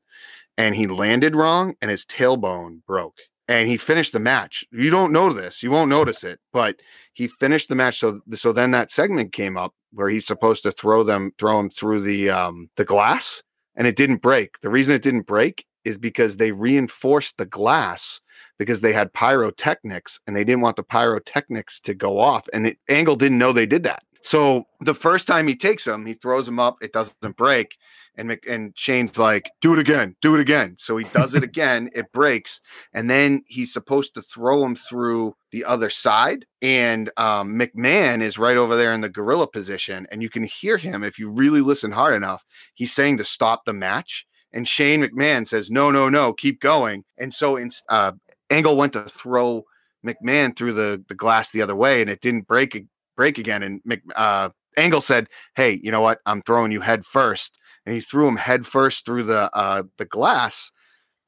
[0.59, 3.17] and he landed wrong and his tailbone broke.
[3.49, 4.65] And he finished the match.
[4.71, 6.77] You don't know this, you won't notice it, but
[7.15, 7.99] he finished the match.
[7.99, 11.71] So so then that segment came up where he's supposed to throw them, throw him
[11.71, 13.43] through the um the glass
[13.81, 14.61] and it didn't break.
[14.61, 18.21] The reason it didn't break is because they reinforced the glass
[18.59, 22.47] because they had pyrotechnics and they didn't want the pyrotechnics to go off.
[22.53, 24.03] And it, Angle didn't know they did that.
[24.23, 27.77] So the first time he takes them, he throws them up, it doesn't break.
[28.17, 30.77] And Mc, and Shane's like, do it again, do it again.
[30.79, 32.61] So he does it again, it breaks,
[32.93, 36.45] and then he's supposed to throw him through the other side.
[36.61, 40.77] And um, McMahon is right over there in the gorilla position, and you can hear
[40.77, 42.45] him if you really listen hard enough.
[42.75, 47.05] He's saying to stop the match, and Shane McMahon says, "No, no, no, keep going."
[47.17, 48.13] And so, in, uh,
[48.51, 49.65] Angle went to throw
[50.05, 52.75] McMahon through the the glass the other way, and it didn't break
[53.21, 53.63] break again.
[53.63, 54.49] And Mc, uh,
[54.79, 56.21] Angle said, "Hey, you know what?
[56.25, 57.59] I'm throwing you head first.
[57.85, 60.73] And he threw him head first through the uh, the glass,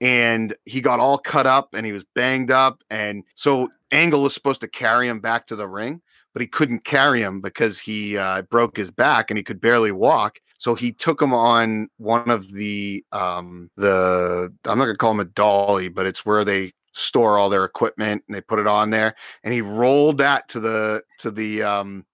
[0.01, 2.82] and he got all cut up and he was banged up.
[2.88, 6.01] And so Angle was supposed to carry him back to the ring,
[6.32, 9.93] but he couldn't carry him because he uh, broke his back and he could barely
[9.93, 10.38] walk.
[10.57, 15.20] So he took him on one of the um the I'm not gonna call him
[15.20, 18.90] a dolly, but it's where they store all their equipment and they put it on
[18.90, 19.14] there
[19.45, 22.05] and he rolled that to the to the um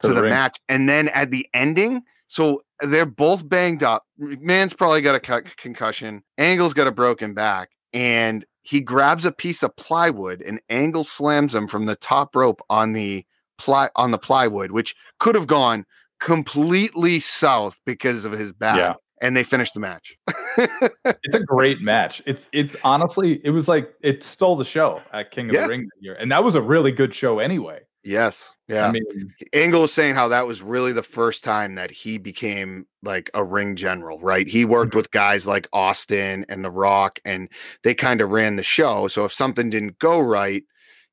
[0.00, 4.04] to, To the the, match and then at the ending so they're both banged up
[4.20, 9.32] McMahon's probably got a co- concussion Angle's got a broken back and he grabs a
[9.32, 13.24] piece of plywood and angle slams him from the top rope on the
[13.56, 15.86] ply on the plywood, which could have gone
[16.20, 18.76] completely south because of his back.
[18.76, 18.94] Yeah.
[19.20, 20.16] And they finished the match.
[20.56, 22.22] it's a great match.
[22.26, 25.62] It's it's honestly it was like it stole the show at King of Yeah.
[25.62, 27.80] the Ring that year, and that was a really good show anyway.
[28.04, 28.54] yes.
[28.68, 28.86] Yeah.
[28.88, 29.04] I mean,
[29.52, 33.42] Angle was saying how that was really the first time that he became like a
[33.44, 34.46] ring general, right?
[34.46, 34.98] He worked mm-hmm.
[34.98, 37.48] with guys like Austin and The Rock, and
[37.82, 39.08] they kind of ran the show.
[39.08, 40.64] So if something didn't go right,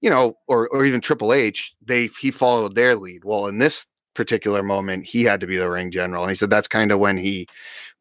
[0.01, 3.23] you know, or or even Triple H, they he followed their lead.
[3.25, 6.49] Well, in this particular moment, he had to be the ring general, and he said
[6.49, 7.47] that's kind of when he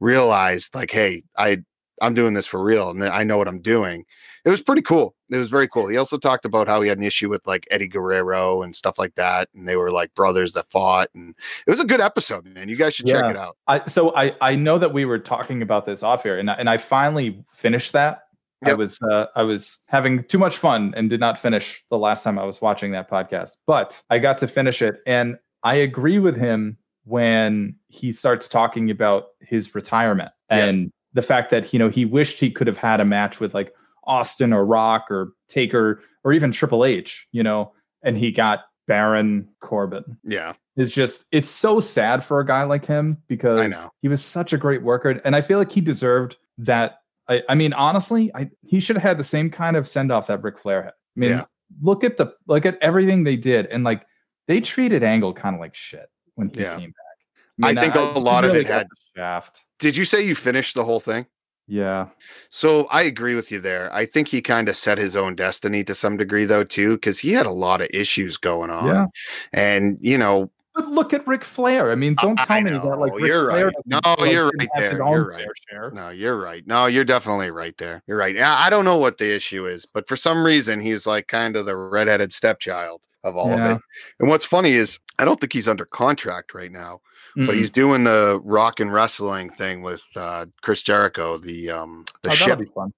[0.00, 1.62] realized, like, hey, I
[2.02, 4.04] I'm doing this for real, and I know what I'm doing.
[4.44, 5.14] It was pretty cool.
[5.30, 5.88] It was very cool.
[5.88, 8.98] He also talked about how he had an issue with like Eddie Guerrero and stuff
[8.98, 11.34] like that, and they were like brothers that fought, and
[11.66, 12.68] it was a good episode, man.
[12.68, 13.56] You guys should check it out.
[13.66, 16.54] I so I I know that we were talking about this off air, and I,
[16.54, 18.22] and I finally finished that.
[18.64, 22.24] I was uh, I was having too much fun and did not finish the last
[22.24, 26.18] time I was watching that podcast, but I got to finish it, and I agree
[26.18, 30.74] with him when he starts talking about his retirement Yes.
[30.74, 33.54] and the fact that you know he wished he could have had a match with
[33.54, 33.72] like
[34.04, 39.48] Austin or Rock or Taker or even Triple H, you know, and he got Baron
[39.60, 43.90] Corbin Yeah, it's just it's so sad for a guy like him because I know.
[44.02, 46.98] he was such a great worker and i feel like he deserved that
[47.28, 50.26] i, I mean honestly I, he should have had the same kind of send off
[50.26, 51.44] that Ric flair had i mean Yeah.
[51.80, 54.04] look at the look at everything they did and like
[54.48, 56.78] they treated angle kind of like shit when he Yeah.
[56.78, 60.74] came back I think a lot of it had- shaft Did you say you finished
[60.74, 61.26] the whole thing?
[61.66, 62.08] yeah
[62.50, 63.92] So I agree with you there.
[63.94, 67.18] I think he kind of set his own destiny to some degree, though, too, because
[67.20, 68.86] he had a lot of issues going on.
[68.86, 69.06] Yeah.
[69.52, 71.92] And, you know, but look at Ric Flair.
[71.92, 73.74] I mean, don't I tell me that like Ric you're Flair right.
[73.86, 75.46] No, like, you're right there, you're right.
[75.70, 75.90] share.
[75.92, 76.66] no, you're right.
[76.66, 78.02] No, you're definitely right there.
[78.08, 78.34] You're right.
[78.34, 81.54] Yeah, I don't know what the issue is, but for some reason, he's like kind
[81.54, 83.70] of the redheaded stepchild of all Yeah.
[83.72, 83.82] of it.
[84.20, 87.00] And what's funny is, I don't think he's under contract right now.
[87.36, 87.54] but Mm-mm.
[87.54, 92.32] he's doing the rock and wrestling thing with uh Chris Jericho, the um the Oh,
[92.32, 92.58] that'll ship.
[92.60, 92.92] be fun.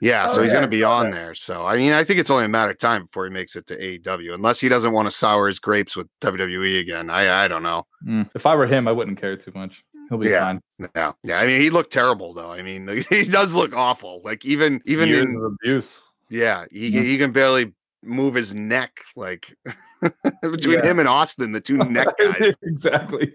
[0.00, 1.16] Yeah, Oh, so he's yeah, gonna be on that.
[1.16, 1.34] there.
[1.34, 3.66] So I mean, I think it's only a matter of time before he makes it
[3.68, 7.08] to AEW, unless he doesn't want to sour his grapes with WWE again.
[7.10, 7.86] I I don't know.
[8.04, 8.28] Mm.
[8.34, 9.84] If I were him, I wouldn't care too much.
[10.08, 10.40] He'll be Yeah.
[10.40, 10.60] fine.
[10.96, 11.38] Yeah, yeah.
[11.38, 12.50] I mean, he looked terrible though.
[12.50, 14.22] I mean, he does look awful.
[14.24, 16.02] Like even even Years in of abuse.
[16.30, 17.00] yeah, he Yeah.
[17.02, 19.00] he can barely move his neck.
[19.16, 19.54] Like
[20.42, 20.86] between Yeah.
[20.86, 22.54] him and Austin, the two neck guys.
[22.62, 23.32] exactly.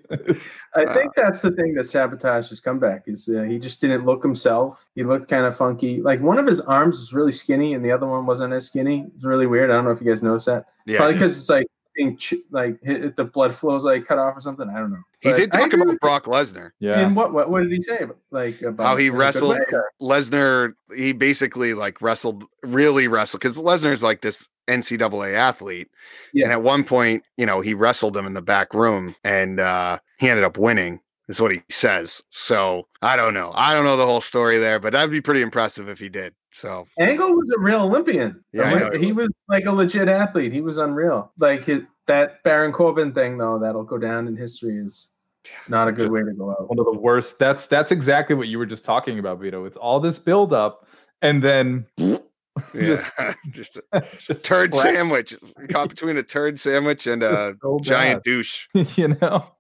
[0.76, 4.06] I Uh, think that's the thing that sabotaged his comeback is uh, he just didn't
[4.06, 4.90] look himself.
[4.96, 6.02] He looked kind of funky.
[6.02, 9.06] Like one of his arms is really skinny, and the other one wasn't as skinny.
[9.16, 9.70] It's really weird.
[9.70, 10.66] I don't know if you guys noticed that.
[10.86, 14.18] Yeah, Probably because it's like being ch- like hit, hit the blood flows like cut
[14.18, 14.68] off or something.
[14.68, 15.04] I don't know.
[15.20, 16.72] he did talk about Brock Lesnar.
[16.80, 17.00] yeah.
[17.06, 18.02] And what, what what did he say?
[18.32, 19.58] Like about how he in a good wrestled
[20.02, 20.74] Lesnar.
[20.96, 25.90] He basically like wrestled, really wrestled because Lesnar's like this NCAA athlete.
[26.34, 26.46] Yeah.
[26.46, 30.00] And at one point, you know, he wrestled him in the back room and uh,
[30.18, 32.22] he ended up winning, is what he says.
[32.32, 33.52] So I don't know.
[33.56, 36.34] I don't know the whole story there, but that'd be pretty impressive if he did.
[36.52, 38.44] So Angle was a real Olympian.
[38.54, 40.54] Yeah, I he was like a legit athlete.
[40.54, 41.32] He was unreal.
[41.40, 45.12] Like his, that Baron Corbin thing, though, that'll go down in history is
[45.68, 46.70] not a good way to go out.
[46.70, 47.40] One of the worst.
[47.40, 49.66] That's that's exactly what you were just talking about, Vito.
[49.66, 50.88] It's all this build up
[51.24, 51.88] and then
[52.76, 54.84] just, yeah, just a just turd crap.
[54.84, 55.36] sandwich.
[55.70, 58.68] Caught between a turd sandwich and a So giant douche.
[58.74, 59.56] you know.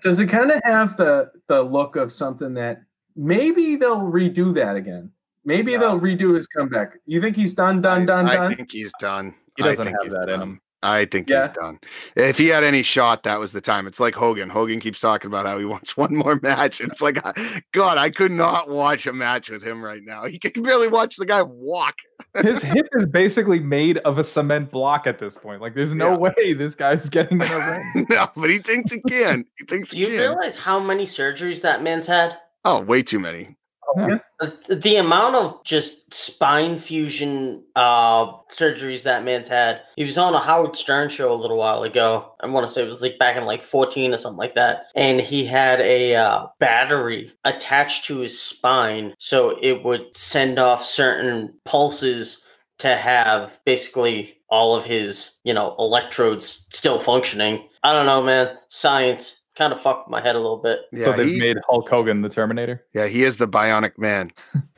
[0.00, 2.82] Does it kind of have the the look of something that
[3.16, 5.10] maybe they'll redo that again?
[5.44, 5.80] Maybe No.
[5.80, 6.98] they'll redo his comeback.
[7.06, 8.54] You think he's done, done, I, done, I done?
[8.56, 9.34] think he's done.
[9.56, 10.60] He doesn't think have he's that in him.
[10.82, 11.48] I think Yeah.
[11.48, 11.78] he's done.
[12.16, 13.86] If he had any shot, that was the time.
[13.86, 14.48] It's like Hogan.
[14.50, 16.80] Hogan keeps talking about how he wants one more match.
[16.80, 17.32] And it's like, uh,
[17.72, 20.24] God, I could not watch a match with him right now.
[20.24, 21.96] He can barely watch the guy walk.
[22.42, 25.60] His hip is basically made of a cement block at this point.
[25.60, 26.16] Like, there's no Yeah.
[26.16, 28.06] way this guy's getting in a ring.
[28.10, 29.44] no, but he thinks he can.
[29.58, 30.16] He thinks Do he you can.
[30.18, 32.36] realize how many surgeries that man's had?
[32.64, 33.56] Oh, way too many.
[33.96, 39.82] The, the amount of just spine fusion uh, surgeries that man's had.
[39.96, 42.34] He was on a Howard Stern show a little while ago.
[42.40, 44.86] I want to say it was like back in like 14 or something like that.
[44.96, 50.84] And he had a uh, battery attached to his spine so it would send off
[50.84, 52.44] certain pulses
[52.78, 57.68] to have basically all of his, you know, electrodes still functioning.
[57.84, 58.56] I don't know, man.
[58.68, 60.80] Science kind of fucked my head a little bit.
[60.92, 62.84] Yeah, so they've he, made Hulk Hogan the Terminator.
[62.94, 64.30] yeah, he is the bionic man.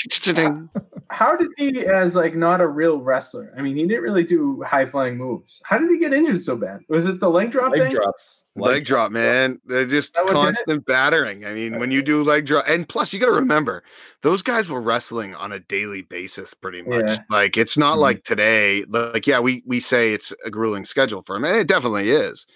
[1.11, 3.53] how did he, as like not a real wrestler?
[3.57, 5.63] I mean, he didn't really do high flying moves.
[5.65, 6.81] How did he get injured so bad?
[6.89, 7.91] Was it the leg drop Leg thing?
[7.93, 8.45] drops.
[8.57, 9.61] Leg drop, man.
[9.67, 10.43] They're just That what did it?
[10.43, 11.45] constant battering.
[11.47, 13.85] I mean, when you do leg drop, and plus you got to remember,
[14.23, 17.05] those guys were wrestling on a daily basis, pretty much.
[17.07, 17.19] Yeah.
[17.31, 18.01] Like it's not Mhm.
[18.01, 18.85] like today.
[18.89, 22.47] Like yeah, we we say it's a grueling schedule for him, and it definitely is.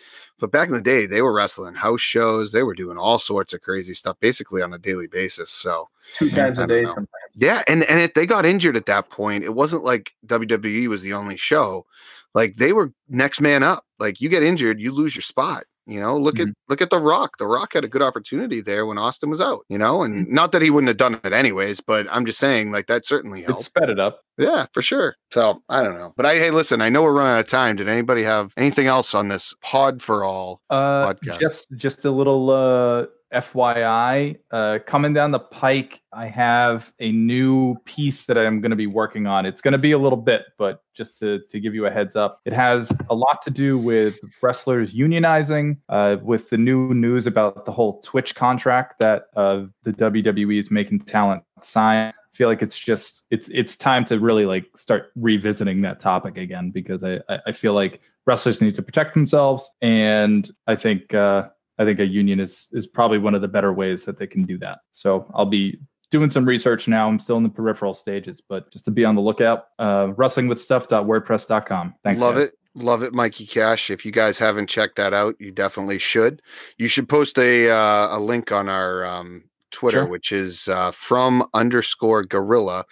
[0.42, 2.50] But back in the day, they were wrestling house shows.
[2.50, 5.50] They were doing all sorts of crazy stuff, basically on a daily basis.
[5.52, 6.88] So Two times a day know.
[6.88, 7.08] sometimes.
[7.34, 11.02] yeah, and and if they got injured at that point, it wasn't like WWE was
[11.02, 11.86] the only show.
[12.34, 13.84] Like they were next man up.
[14.00, 15.62] Like you get injured, you lose your spot.
[15.86, 17.38] You know, look at look at The Rock.
[17.38, 19.60] The Rock had a good opportunity there when Austin was out.
[19.68, 22.70] You know, and not that he wouldn't have done it anyways, but I'm just saying,
[22.70, 23.62] like that certainly It helped.
[23.64, 24.20] sped it up.
[24.38, 25.16] Yeah, for sure.
[25.32, 27.76] So I don't know, but I hey, listen, I know we're running out of time.
[27.76, 30.60] Did anybody have anything else on this pod for all?
[30.70, 31.40] Uh, podcast.
[31.40, 34.36] just just a little uh, FYI.
[34.50, 38.86] Uh, coming down the pike, I have a new piece that I'm going to be
[38.86, 39.46] working on.
[39.46, 42.16] It's going to be a little bit, but just to to give you a heads
[42.16, 45.78] up, it has a lot to do with wrestlers unionizing.
[45.88, 50.70] Uh, with the new news about the whole Twitch contract that uh, the WWE is
[50.70, 52.08] making talent sign.
[52.08, 56.36] I feel like it's just it's it's time to really like start revisiting that topic
[56.36, 61.12] again because I I, I feel like wrestlers need to protect themselves, and I think
[61.14, 64.26] uh, I think a union is is probably one of the better ways that they
[64.26, 64.80] can do that.
[64.90, 65.78] So I'll be
[66.10, 67.08] doing some research now.
[67.08, 71.94] I'm still in the peripheral stages, but just to be on the lookout, uh, wrestlingwithstuff.wordpress.com.
[72.04, 72.20] Thanks.
[72.20, 72.48] Love guys.
[72.48, 72.54] it.
[72.74, 73.90] Love it, Mikey Cash.
[73.90, 76.40] If you guys haven't checked that out, you definitely should.
[76.78, 80.06] You should post a uh, a link on our um, Twitter, Sure.
[80.06, 82.84] which is uh, from underscore gorilla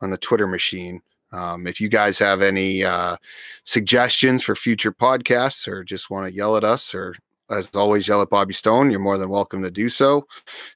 [0.00, 1.02] on the Twitter machine.
[1.32, 3.16] Um, if you guys have any uh,
[3.64, 7.14] suggestions for future podcasts or just want to yell at us or
[7.50, 10.26] as always yell at Bobby Stone, you're more than welcome to do so.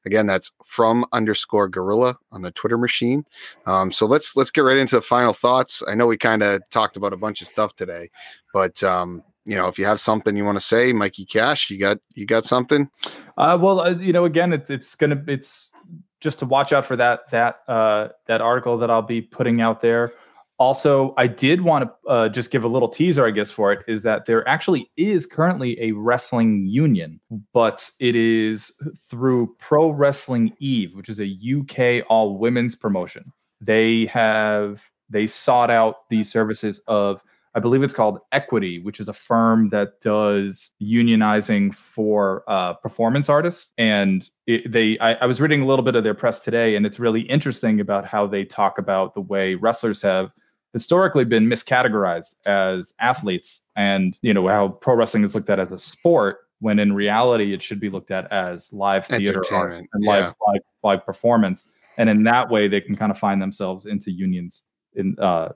[0.05, 3.25] Again, that's from underscore gorilla on the Twitter machine.
[3.66, 5.83] Um, so let's let's get right into the final thoughts.
[5.87, 8.11] I know we kind of talked about a bunch of stuff today,
[8.53, 11.79] but um, you know, if you have something you want to say, Mikey Cash, you
[11.79, 12.89] got you got something.
[13.37, 15.73] Uh, well, uh, you know, again, it's it's gonna it's
[16.21, 19.81] just to watch out for that that uh, that article that I'll be putting out
[19.81, 20.12] there.
[20.61, 23.82] Also, I did want to uh, just give a little teaser, I guess, for it
[23.88, 27.18] is that there actually is currently a wrestling union,
[27.54, 28.70] but it is
[29.08, 33.32] through Pro Wrestling Eve, which is a UK all women's promotion.
[33.62, 37.22] They have they sought out the services of
[37.54, 43.28] I believe it's called Equity, which is a firm that does unionizing for uh, performance
[43.28, 43.72] artists.
[43.78, 46.86] And it, they, I, I was reading a little bit of their press today, and
[46.86, 50.30] it's really interesting about how they talk about the way wrestlers have
[50.73, 55.73] historically been miscategorized as athletes, and you know how pro wrestling is looked at as
[55.73, 56.39] a sport.
[56.61, 60.11] When in reality, it should be looked at as live theater art and yeah.
[60.11, 61.66] live, live live performance,
[61.97, 64.64] and in that way, they can kind of find themselves into unions
[64.95, 65.51] in uh,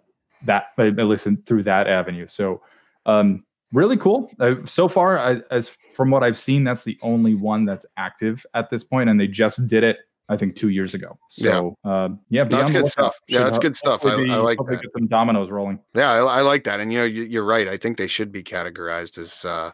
[0.45, 2.27] that at least in, through that avenue.
[2.27, 2.63] So
[3.07, 4.31] um, really cool.
[4.41, 8.47] Uh, so far, I, as from what I've seen, that's the only one that's active
[8.55, 9.99] at this point, and they just did it.
[10.29, 11.19] I think two years ago.
[11.29, 13.15] So yeah, um, yeah, be That's good stuff.
[13.29, 14.05] Yeah, that's good stuff.
[14.05, 14.81] I- hopefully I like that.
[14.81, 15.79] Get some dominoes rolling.
[15.95, 17.69] Yeah, I, I like that, and you know, you, you're right.
[17.69, 19.71] I think they should be categorized as uh,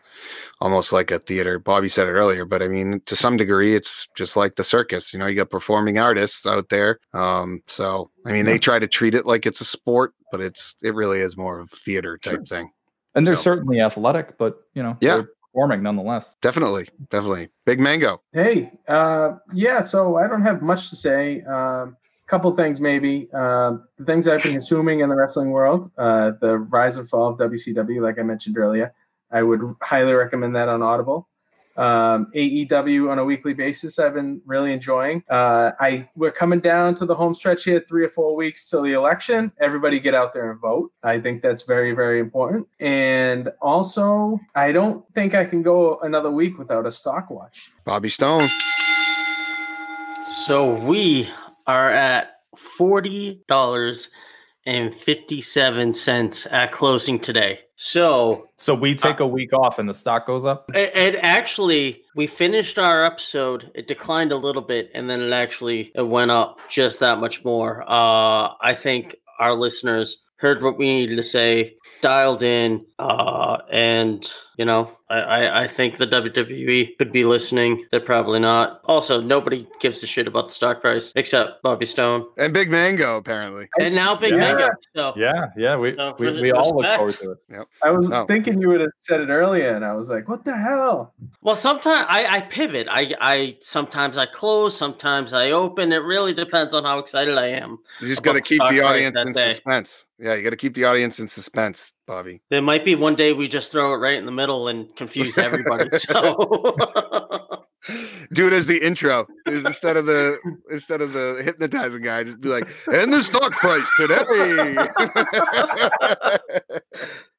[0.60, 1.58] almost like a theater.
[1.60, 5.12] Bobby said it earlier, but I mean, to some degree, it's just like the circus.
[5.12, 6.98] You know, you got performing artists out there.
[7.14, 10.74] Um, so I mean, they try to treat it like it's a sport, but it's
[10.82, 12.44] it really is more of a theater type Sure.
[12.46, 12.72] thing.
[13.14, 15.22] And they're So- certainly athletic, but you know, Yeah.
[15.52, 16.36] They're performing nonetheless.
[16.42, 17.48] Definitely, definitely.
[17.66, 18.20] Big Mango.
[18.32, 19.80] Hey, uh, yeah.
[19.80, 21.42] So I don't have much to say.
[21.42, 21.96] Um,
[22.30, 23.28] couple things maybe.
[23.32, 27.32] Um, the things I've been consuming in the wrestling world, uh, the rise and fall
[27.32, 28.94] of WCW, like I mentioned earlier.
[29.32, 31.28] I would highly recommend that on Audible.
[31.80, 35.24] Um, AEW on a weekly basis, I've been really enjoying.
[35.30, 38.82] Uh, I we're coming down to the home stretch here, three or four weeks till
[38.82, 39.50] the election.
[39.58, 40.92] Everybody get out there and vote.
[41.02, 42.68] I think that's very, very important.
[42.80, 47.72] And also, I don't think I can go another week without a stock watch.
[47.86, 48.48] Bobby Stone.
[50.44, 51.30] So we
[51.66, 54.10] are at forty dollars
[54.66, 57.60] and fifty-seven cents at closing today.
[57.76, 60.70] So So we take a week off, and the stock goes up.
[60.74, 63.70] it, it actually we finished our episode.
[63.74, 67.44] It declined a little bit, and then it actually it went up just that much
[67.44, 67.82] more.
[67.82, 74.30] Uh, I think our listeners heard what we needed to say, dialed in, uh, and
[74.56, 77.86] You know, I, I, I think the WWE could be listening.
[77.90, 78.82] They're probably not.
[78.84, 83.16] Also, nobody gives a shit about the stock price except Bobby Stone And Big Mango,
[83.16, 83.68] apparently.
[83.80, 84.36] and now Big Yeah.
[84.36, 84.68] Mango.
[84.94, 87.66] So Yeah, yeah, we So, we, we all look forward to it.
[87.82, 88.26] I was Oh.
[88.26, 91.56] thinking you would have said it earlier, and I was like, "What the hell?" Well,
[91.56, 92.86] sometimes I, I pivot.
[92.90, 95.90] I, I sometimes I close, sometimes I open.
[95.90, 97.78] It really depends on how excited I am.
[98.02, 99.48] You just got to keep the audience in day.
[99.48, 100.04] suspense.
[100.18, 102.42] Yeah, you got to keep the audience in suspense, Bobby.
[102.50, 105.38] There might be one day we just throw it right in the middle and confuse
[105.38, 105.88] everybody.
[105.98, 107.66] so
[108.32, 110.38] Do it as the intro Is instead of the
[110.70, 112.24] instead of the hypnotizing guy.
[112.24, 114.76] Just be like, and the stock price today.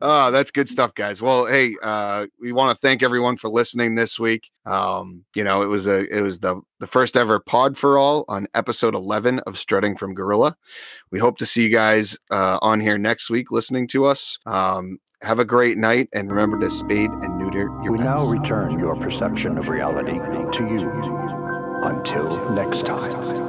[0.00, 1.22] oh, that's good stuff, guys.
[1.22, 4.50] Well, hey, uh, we want to thank everyone for listening this week.
[4.66, 8.24] Um, you know, it was a it was the the first ever pod for all
[8.28, 10.56] on episode eleven of Strutting from Gorilla.
[11.10, 14.38] We hope to see you guys uh, on here next week listening to us.
[14.46, 18.04] Um, have a great night and remember to spade and neuter your We pets.
[18.06, 20.18] now return your perception of reality
[20.58, 20.90] to you.
[21.82, 23.43] Until next time.